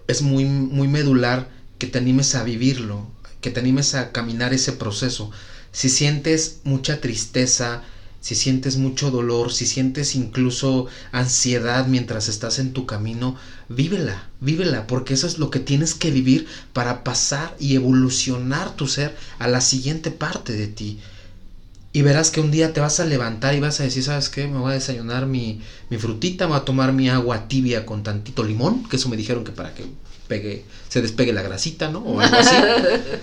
[0.08, 3.08] es muy, muy medular que te animes a vivirlo,
[3.42, 5.32] que te animes a caminar ese proceso.
[5.72, 7.84] Si sientes mucha tristeza,
[8.22, 13.36] si sientes mucho dolor, si sientes incluso ansiedad mientras estás en tu camino,
[13.70, 18.88] vívela, vívela, porque eso es lo que tienes que vivir para pasar y evolucionar tu
[18.88, 21.00] ser a la siguiente parte de ti.
[21.96, 24.48] Y verás que un día te vas a levantar y vas a decir, ¿sabes qué?
[24.48, 28.04] Me voy a desayunar mi, mi frutita, me voy a tomar mi agua tibia con
[28.04, 29.86] tantito limón, que eso me dijeron que para que
[30.28, 32.00] pegue, se despegue la grasita, ¿no?
[32.00, 32.54] O algo así.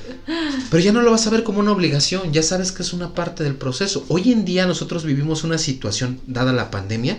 [0.71, 3.13] Pero ya no lo vas a ver como una obligación, ya sabes que es una
[3.13, 4.07] parte del proceso.
[4.09, 7.19] Hoy en día nosotros vivimos una situación, dada la pandemia,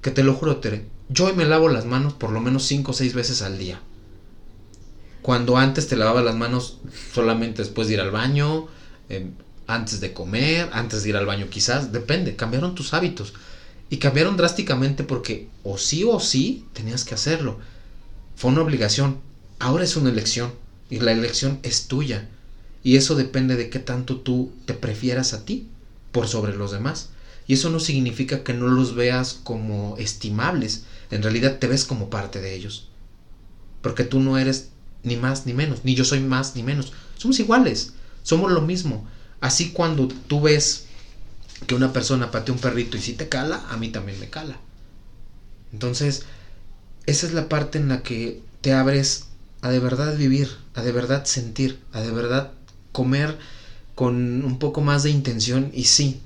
[0.00, 2.90] que te lo juro, Tere, yo hoy me lavo las manos por lo menos 5
[2.90, 3.80] o 6 veces al día.
[5.22, 6.78] Cuando antes te lavaba las manos
[7.14, 8.66] solamente después de ir al baño,
[9.08, 9.30] eh,
[9.66, 13.34] antes de comer, antes de ir al baño quizás, depende, cambiaron tus hábitos.
[13.90, 17.58] Y cambiaron drásticamente porque o sí o sí tenías que hacerlo.
[18.36, 19.18] Fue una obligación,
[19.58, 20.52] ahora es una elección
[20.88, 22.28] y la elección es tuya.
[22.82, 25.68] Y eso depende de qué tanto tú te prefieras a ti
[26.10, 27.10] por sobre los demás.
[27.46, 32.08] Y eso no significa que no los veas como estimables, en realidad te ves como
[32.08, 32.88] parte de ellos.
[33.82, 34.70] Porque tú no eres
[35.02, 36.92] ni más ni menos, ni yo soy más ni menos.
[37.18, 39.06] Somos iguales, somos lo mismo.
[39.42, 40.84] Así cuando tú ves
[41.66, 44.56] que una persona patea un perrito y si te cala, a mí también me cala.
[45.72, 46.22] Entonces,
[47.06, 49.26] esa es la parte en la que te abres
[49.60, 52.52] a de verdad vivir, a de verdad sentir, a de verdad
[52.92, 53.36] comer
[53.96, 56.20] con un poco más de intención y sí,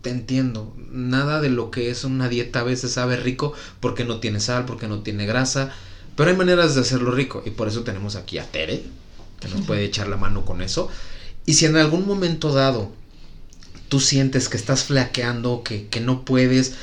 [0.00, 4.18] te entiendo, nada de lo que es una dieta a veces sabe rico porque no
[4.18, 5.70] tiene sal, porque no tiene grasa,
[6.16, 8.82] pero hay maneras de hacerlo rico y por eso tenemos aquí a Tere,
[9.40, 10.88] que nos puede echar la mano con eso.
[11.46, 12.92] Y si en algún momento dado
[13.88, 16.74] tú sientes que estás flaqueando, que, que no puedes,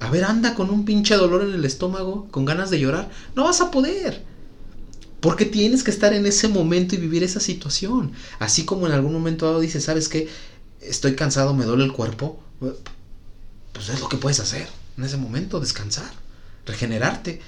[0.00, 3.44] a ver, anda con un pinche dolor en el estómago, con ganas de llorar, no
[3.44, 4.24] vas a poder.
[5.20, 8.12] Porque tienes que estar en ese momento y vivir esa situación.
[8.38, 10.28] Así como en algún momento dado dices, ¿sabes qué?
[10.80, 12.38] Estoy cansado, me duele el cuerpo.
[13.72, 16.10] Pues es lo que puedes hacer en ese momento, descansar,
[16.66, 17.40] regenerarte.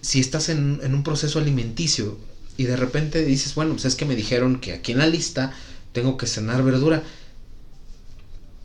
[0.00, 2.18] Si estás en, en un proceso alimenticio,
[2.56, 5.52] y de repente dices, bueno, pues es que me dijeron que aquí en la lista
[5.92, 7.02] tengo que cenar verdura.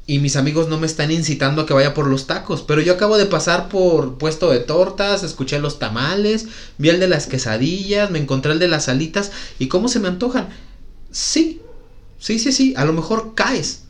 [0.05, 2.63] Y mis amigos no me están incitando a que vaya por los tacos.
[2.63, 6.47] Pero yo acabo de pasar por puesto de tortas, escuché los tamales,
[6.79, 9.31] vi el de las quesadillas, me encontré el de las alitas.
[9.59, 10.49] ¿Y cómo se me antojan?
[11.11, 11.61] Sí,
[12.17, 12.73] sí, sí, sí.
[12.75, 13.83] A lo mejor caes.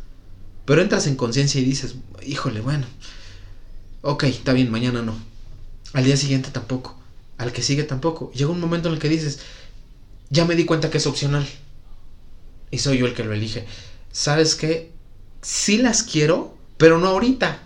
[0.65, 1.95] Pero entras en conciencia y dices,
[2.25, 2.85] híjole, bueno.
[4.01, 5.17] Ok, está bien, mañana no.
[5.93, 6.99] Al día siguiente tampoco.
[7.37, 8.29] Al que sigue tampoco.
[8.33, 9.39] Llega un momento en el que dices,
[10.29, 11.47] ya me di cuenta que es opcional.
[12.71, 13.65] Y soy yo el que lo elige.
[14.11, 14.91] ¿Sabes qué?
[15.41, 17.59] Sí las quiero, pero no ahorita.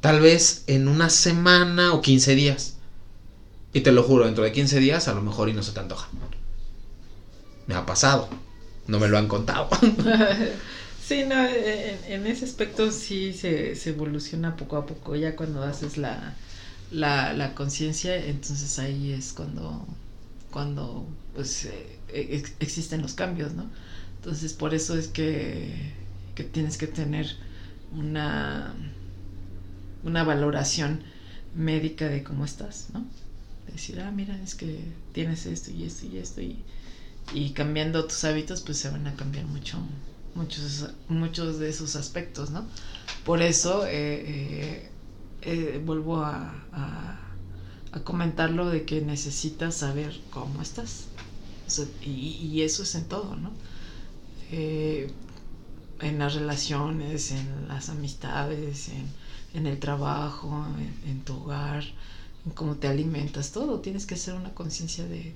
[0.00, 2.74] Tal vez en una semana o 15 días.
[3.72, 5.80] Y te lo juro, dentro de 15 días a lo mejor y no se te
[5.80, 6.08] antoja.
[7.66, 8.28] Me ha pasado.
[8.86, 9.68] No me lo han contado.
[11.04, 15.16] sí, no, en, ese aspecto sí se, se, evoluciona poco a poco.
[15.16, 16.34] Ya cuando haces la,
[16.92, 19.84] la, la conciencia, entonces ahí es cuando,
[20.52, 21.04] cuando
[21.36, 23.66] pues eh, e, existen los cambios, ¿no?
[24.16, 25.92] Entonces por eso es que,
[26.34, 27.36] que tienes que tener
[27.94, 28.74] una,
[30.02, 31.02] una valoración
[31.54, 33.04] médica de cómo estás, ¿no?
[33.70, 34.80] Decir, ah, mira, es que
[35.12, 36.56] tienes esto y esto y esto y,
[37.34, 39.78] y cambiando tus hábitos pues se van a cambiar mucho
[40.34, 42.64] muchos muchos de esos aspectos, ¿no?
[43.26, 44.90] Por eso eh,
[45.42, 51.06] eh, vuelvo a, a comentarlo de que necesitas saber cómo estás
[52.02, 53.52] y, eso es en todo, ¿no?
[54.50, 55.10] Eh,
[56.00, 58.90] en las relaciones, en las amistades,
[59.54, 60.66] en, el trabajo,
[61.06, 61.82] en, tu hogar,
[62.44, 63.80] en cómo te alimentas, todo.
[63.80, 65.34] Tienes que hacer una conciencia de,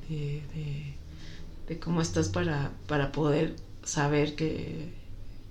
[1.66, 4.92] de, cómo estás para, para poder saber que,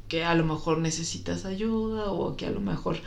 [0.07, 2.97] que a lo mejor necesitas ayuda o que a lo mejor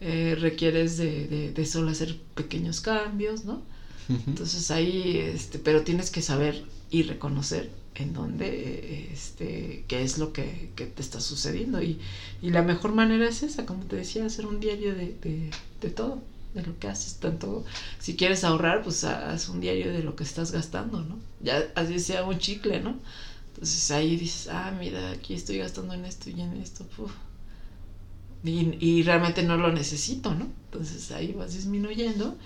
[0.00, 3.62] eh, requieres de, de, solo hacer pequeños cambios, ¿no?
[4.08, 10.32] Entonces ahí, este, pero tienes que saber y reconocer en dónde, este, qué es lo
[10.32, 11.82] que, que te está sucediendo.
[11.82, 11.98] Y,
[12.42, 15.90] y, la mejor manera es esa, como te decía, hacer un diario de, de, de
[15.90, 16.22] todo,
[16.54, 17.16] de lo que haces.
[17.16, 17.64] Tanto
[17.98, 21.18] si quieres ahorrar, pues haz un diario de lo que estás gastando, ¿no?
[21.40, 22.96] Ya así sea un chicle, ¿no?
[23.54, 26.86] Entonces ahí dices, ah, mira, aquí estoy gastando en esto y en esto.
[28.44, 30.46] Y, y, realmente no lo necesito, ¿no?
[30.66, 32.36] Entonces ahí vas disminuyendo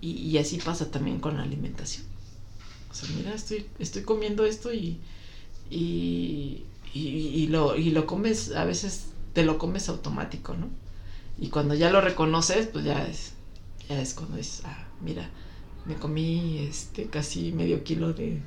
[0.00, 2.13] y, y, así pasa también con la alimentación.
[2.94, 5.00] O sea, mira, estoy, estoy comiendo esto y,
[5.68, 10.68] y, y, lo, y lo comes, a veces te lo comes automático, ¿no?
[11.36, 13.32] Y cuando ya lo reconoces, pues ya es,
[13.88, 15.28] ya es cuando es, ah, mira,
[15.86, 18.38] me comí este casi medio kilo de,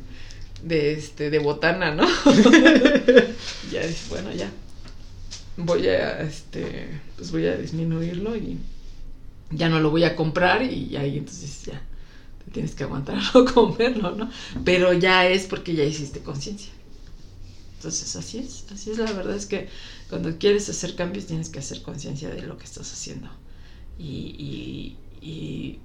[0.63, 2.07] de este de botana, ¿no?
[3.69, 4.49] ya es, bueno, ya.
[5.57, 6.87] Voy a este
[7.17, 8.59] pues voy a disminuirlo y
[9.51, 11.81] ya no lo voy a comprar y ahí entonces ya
[12.51, 14.29] tienes que aguantar o comerlo, ¿no?
[14.63, 16.71] Pero ya es porque ya hiciste conciencia.
[17.75, 19.69] Entonces así es, así es la verdad es que
[20.09, 23.29] cuando quieres hacer cambios tienes que hacer conciencia de lo que estás haciendo
[23.99, 25.79] y, y,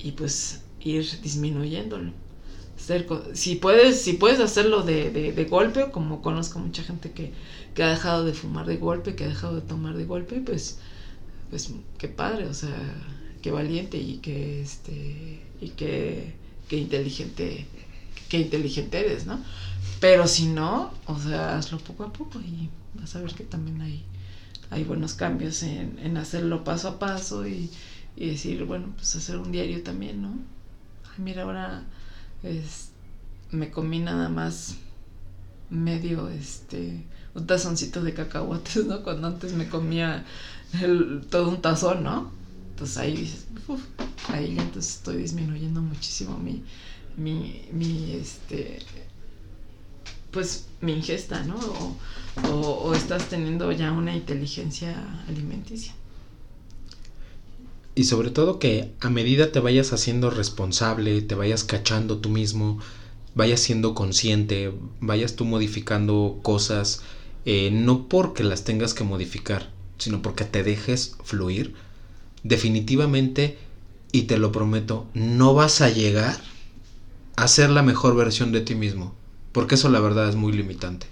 [0.00, 2.12] y pues ir disminuyéndolo
[3.34, 7.32] si puedes, si puedes hacerlo de, de, golpe, como conozco mucha gente que,
[7.74, 10.78] que, ha dejado de fumar de golpe, que ha dejado de tomar de golpe, pues,
[11.50, 12.76] pues qué padre, o sea,
[13.42, 16.34] qué valiente y que este y que,
[16.68, 17.66] que inteligente,
[18.28, 19.40] qué inteligente eres, ¿no?
[20.00, 23.80] Pero si no, o sea, hazlo poco a poco y vas a ver que también
[23.82, 24.04] hay,
[24.70, 27.70] hay buenos cambios en, en hacerlo paso a paso y,
[28.16, 30.30] y decir, bueno, pues hacer un diario también, ¿no?
[31.04, 31.84] Ay, mira, ahora
[32.42, 32.90] es,
[33.50, 34.76] me comí nada más
[35.70, 39.02] medio, este, un tazoncito de cacahuates, ¿no?
[39.02, 40.24] Cuando antes me comía
[41.30, 42.37] todo un tazón, ¿no?
[42.78, 43.46] Entonces ahí dices,
[44.28, 46.62] ahí ya entonces estoy disminuyendo muchísimo mi,
[47.16, 48.78] mi, este,
[50.30, 51.56] pues mi ingesta, ¿no?
[51.56, 54.94] O, o, estás teniendo ya una inteligencia
[55.26, 55.92] alimenticia.
[57.96, 62.78] Y sobre todo que a medida te vayas haciendo responsable, te vayas cachando tú mismo,
[63.34, 67.02] vayas siendo consciente, vayas tú modificando cosas,
[67.44, 71.74] eh, no porque las tengas que modificar, sino porque te dejes fluir,
[72.42, 73.58] definitivamente,
[74.12, 76.40] y te lo prometo, no vas a llegar
[77.36, 79.14] a ser la mejor versión de ti mismo,
[79.52, 81.06] porque eso la verdad es muy limitante.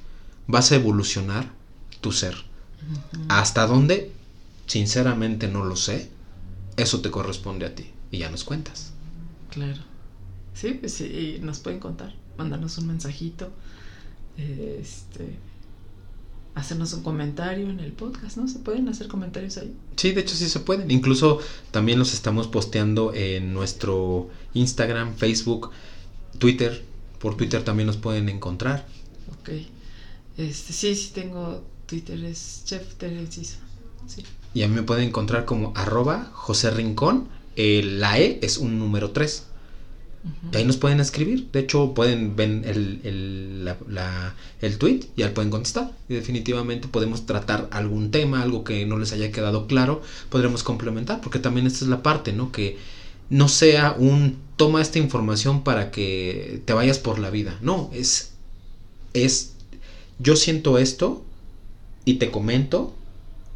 [0.46, 1.52] Vas a evolucionar
[2.00, 2.36] tu ser.
[3.28, 4.12] ¿Hasta dónde?
[4.66, 6.10] Sinceramente no lo sé
[6.76, 8.92] eso te corresponde a ti y ya nos cuentas.
[9.50, 9.82] Claro.
[10.54, 13.50] Sí, pues sí, nos pueden contar, mandarnos un mensajito,
[14.36, 15.36] este,
[16.56, 18.48] hacernos un comentario en el podcast, ¿no?
[18.48, 19.72] ¿Se pueden hacer comentarios ahí?
[19.94, 20.90] Sí, de hecho sí se pueden.
[20.90, 21.38] Incluso
[21.70, 25.70] también los estamos posteando en nuestro Instagram, Facebook,
[26.38, 26.82] Twitter.
[27.18, 28.86] Por Twitter también nos pueden encontrar.
[29.38, 29.50] Ok.
[30.38, 33.58] Este, sí, sí tengo Twitter, es Chef Terenciso.
[34.06, 34.24] Sí.
[34.54, 37.28] Y a mí me pueden encontrar como arroba José Rincón.
[37.54, 39.44] la E es un número 3.
[40.54, 41.50] Ahí nos pueden escribir.
[41.52, 43.74] De hecho, pueden ver el, el,
[44.60, 45.92] el tweet y ahí pueden contestar.
[46.08, 51.20] Y definitivamente podemos tratar algún tema, algo que no les haya quedado claro, podremos complementar.
[51.20, 52.52] Porque también esta es la parte, ¿no?
[52.52, 52.78] Que
[53.28, 57.58] no sea un toma esta información para que te vayas por la vida.
[57.60, 58.32] No, es.
[59.12, 59.54] Es.
[60.18, 61.24] Yo siento esto
[62.04, 62.94] y te comento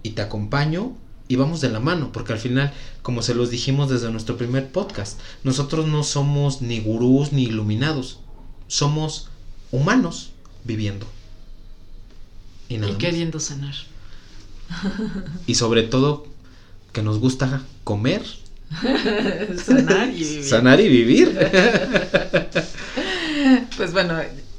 [0.02, 0.94] y te acompaño
[1.30, 2.72] y vamos de la mano, porque al final,
[3.02, 8.18] como se los dijimos desde nuestro primer podcast, nosotros no somos ni gurús ni iluminados,
[8.66, 9.28] somos
[9.70, 10.32] humanos
[10.64, 11.06] viviendo.
[12.68, 13.76] Y, queriendo sanar.
[15.46, 16.26] Y sobre todo,
[16.92, 18.24] que nos gusta comer.
[19.64, 20.44] sanar y vivir.
[20.44, 21.38] Sanar y vivir.
[23.76, 24.18] pues bueno,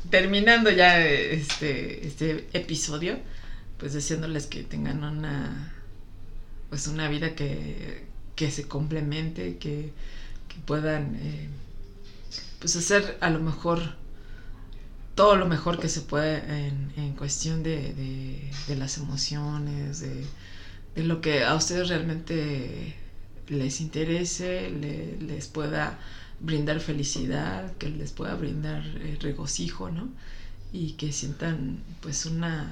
[0.10, 3.20] terminando ya este, este episodio,
[3.78, 5.74] pues deseándoles que tengan una
[6.72, 9.94] pues una vida que, que se complemente, que,
[10.66, 11.50] puedan eh,
[12.60, 13.96] pues hacer a lo mejor
[15.16, 20.26] todo lo mejor que se pueda en, en cuestión de, de, de, las emociones, de,
[20.96, 22.96] de, lo que a ustedes realmente
[23.48, 26.00] les interese, les pueda
[26.40, 30.10] brindar felicidad, que les pueda brindar eh, regocijo, ¿no?
[30.72, 32.72] Y que sientan pues una,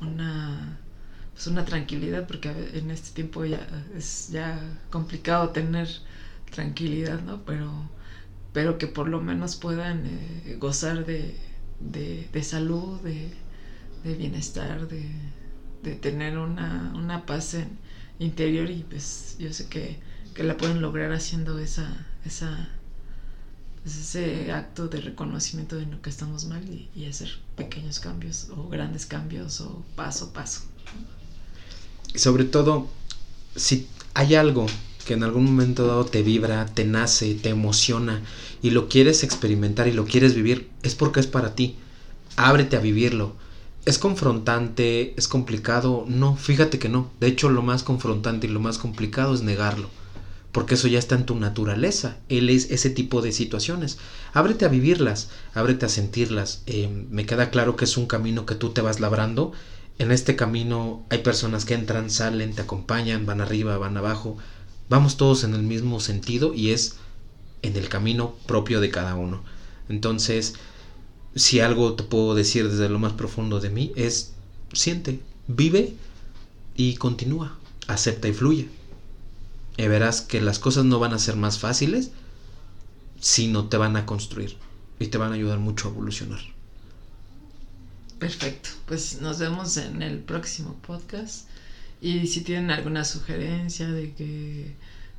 [0.00, 0.78] una,
[1.34, 3.66] pues una tranquilidad, porque en este tiempo ya
[3.96, 4.58] es ya
[4.90, 5.88] complicado tener
[6.50, 7.44] tranquilidad, ¿no?
[7.44, 7.70] Pero,
[8.52, 11.36] pero que por lo menos puedan eh, gozar de,
[11.80, 13.32] de, salud, de,
[14.04, 17.56] bienestar, de, tener una, una paz
[18.18, 19.98] interior y pues yo sé que,
[20.34, 22.70] que, la pueden lograr haciendo esa, esa
[23.82, 26.64] pues, ese acto de reconocimiento de lo que estamos mal
[26.94, 30.62] y, hacer pequeños cambios o grandes cambios o paso a paso.
[32.14, 32.86] Y sobre todo,
[33.56, 34.66] si hay algo
[35.04, 38.22] que en algún momento dado te vibra, te nace, te emociona
[38.62, 41.76] y lo quieres experimentar y lo quieres vivir, es porque es para ti.
[42.36, 43.34] Ábrete a vivirlo.
[43.84, 45.12] ¿Es confrontante?
[45.16, 46.04] ¿Es complicado?
[46.08, 47.10] No, fíjate que no.
[47.20, 49.90] De hecho, lo más confrontante y lo más complicado es negarlo.
[50.52, 52.18] Porque eso ya está en tu naturaleza.
[52.28, 53.98] Él es ese tipo de situaciones.
[54.32, 56.62] Ábrete a vivirlas, ábrete a sentirlas.
[56.66, 59.52] Eh, me queda claro que es un camino que tú te vas labrando.
[59.98, 64.36] En este camino hay personas que entran, salen, te acompañan, van arriba, van abajo.
[64.88, 66.96] Vamos todos en el mismo sentido y es
[67.62, 69.42] en el camino propio de cada uno.
[69.88, 70.54] Entonces,
[71.34, 74.32] si algo te puedo decir desde lo más profundo de mí es
[74.72, 75.94] siente, vive
[76.74, 78.68] y continúa, acepta y fluye.
[79.76, 82.10] Y verás que las cosas no van a ser más fáciles,
[83.20, 84.56] sino te van a construir
[84.98, 86.53] y te van a ayudar mucho a evolucionar.
[88.18, 91.46] Perfecto, pues nos vemos en el próximo podcast
[92.00, 94.74] y si tienen alguna sugerencia de que,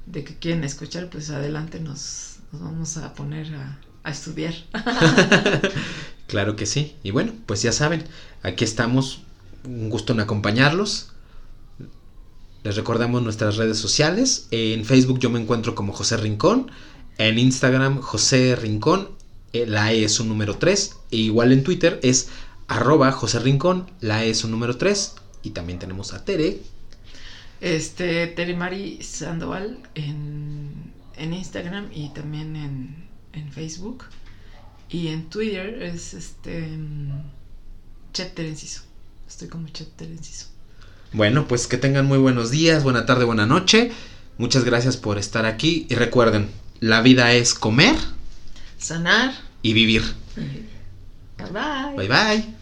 [0.05, 4.53] de que quieren escuchar, pues adelante nos, vamos a poner a, a estudiar.
[6.27, 6.95] claro que sí.
[7.03, 8.03] Y bueno, pues ya saben,
[8.43, 9.21] aquí estamos.
[9.65, 11.11] Un gusto en acompañarlos.
[12.63, 14.47] Les recordamos nuestras redes sociales.
[14.51, 16.69] En Facebook yo me encuentro como José Rincón.
[17.17, 19.09] En Instagram José Rincón.
[19.53, 20.97] Eh, la E es un número 3.
[21.09, 22.29] E igual en Twitter es
[22.67, 23.89] arroba José Rincón.
[24.01, 25.15] La E es un número 3.
[25.43, 26.61] Y también tenemos a Tere.
[27.61, 34.05] Este, Tere Mari Sandoval en, en Instagram y también en, en Facebook.
[34.89, 36.77] Y en Twitter es este.
[38.13, 38.81] Chet Terenciso.
[39.27, 40.47] Estoy como Chet Terenciso.
[41.11, 43.91] Bueno, pues que tengan muy buenos días, buena tarde, buena noche.
[44.37, 45.85] Muchas gracias por estar aquí.
[45.89, 46.49] Y recuerden,
[46.79, 47.95] la vida es comer,
[48.77, 50.03] sanar y vivir.
[51.37, 51.95] Bye bye.
[51.97, 52.55] Bye bye.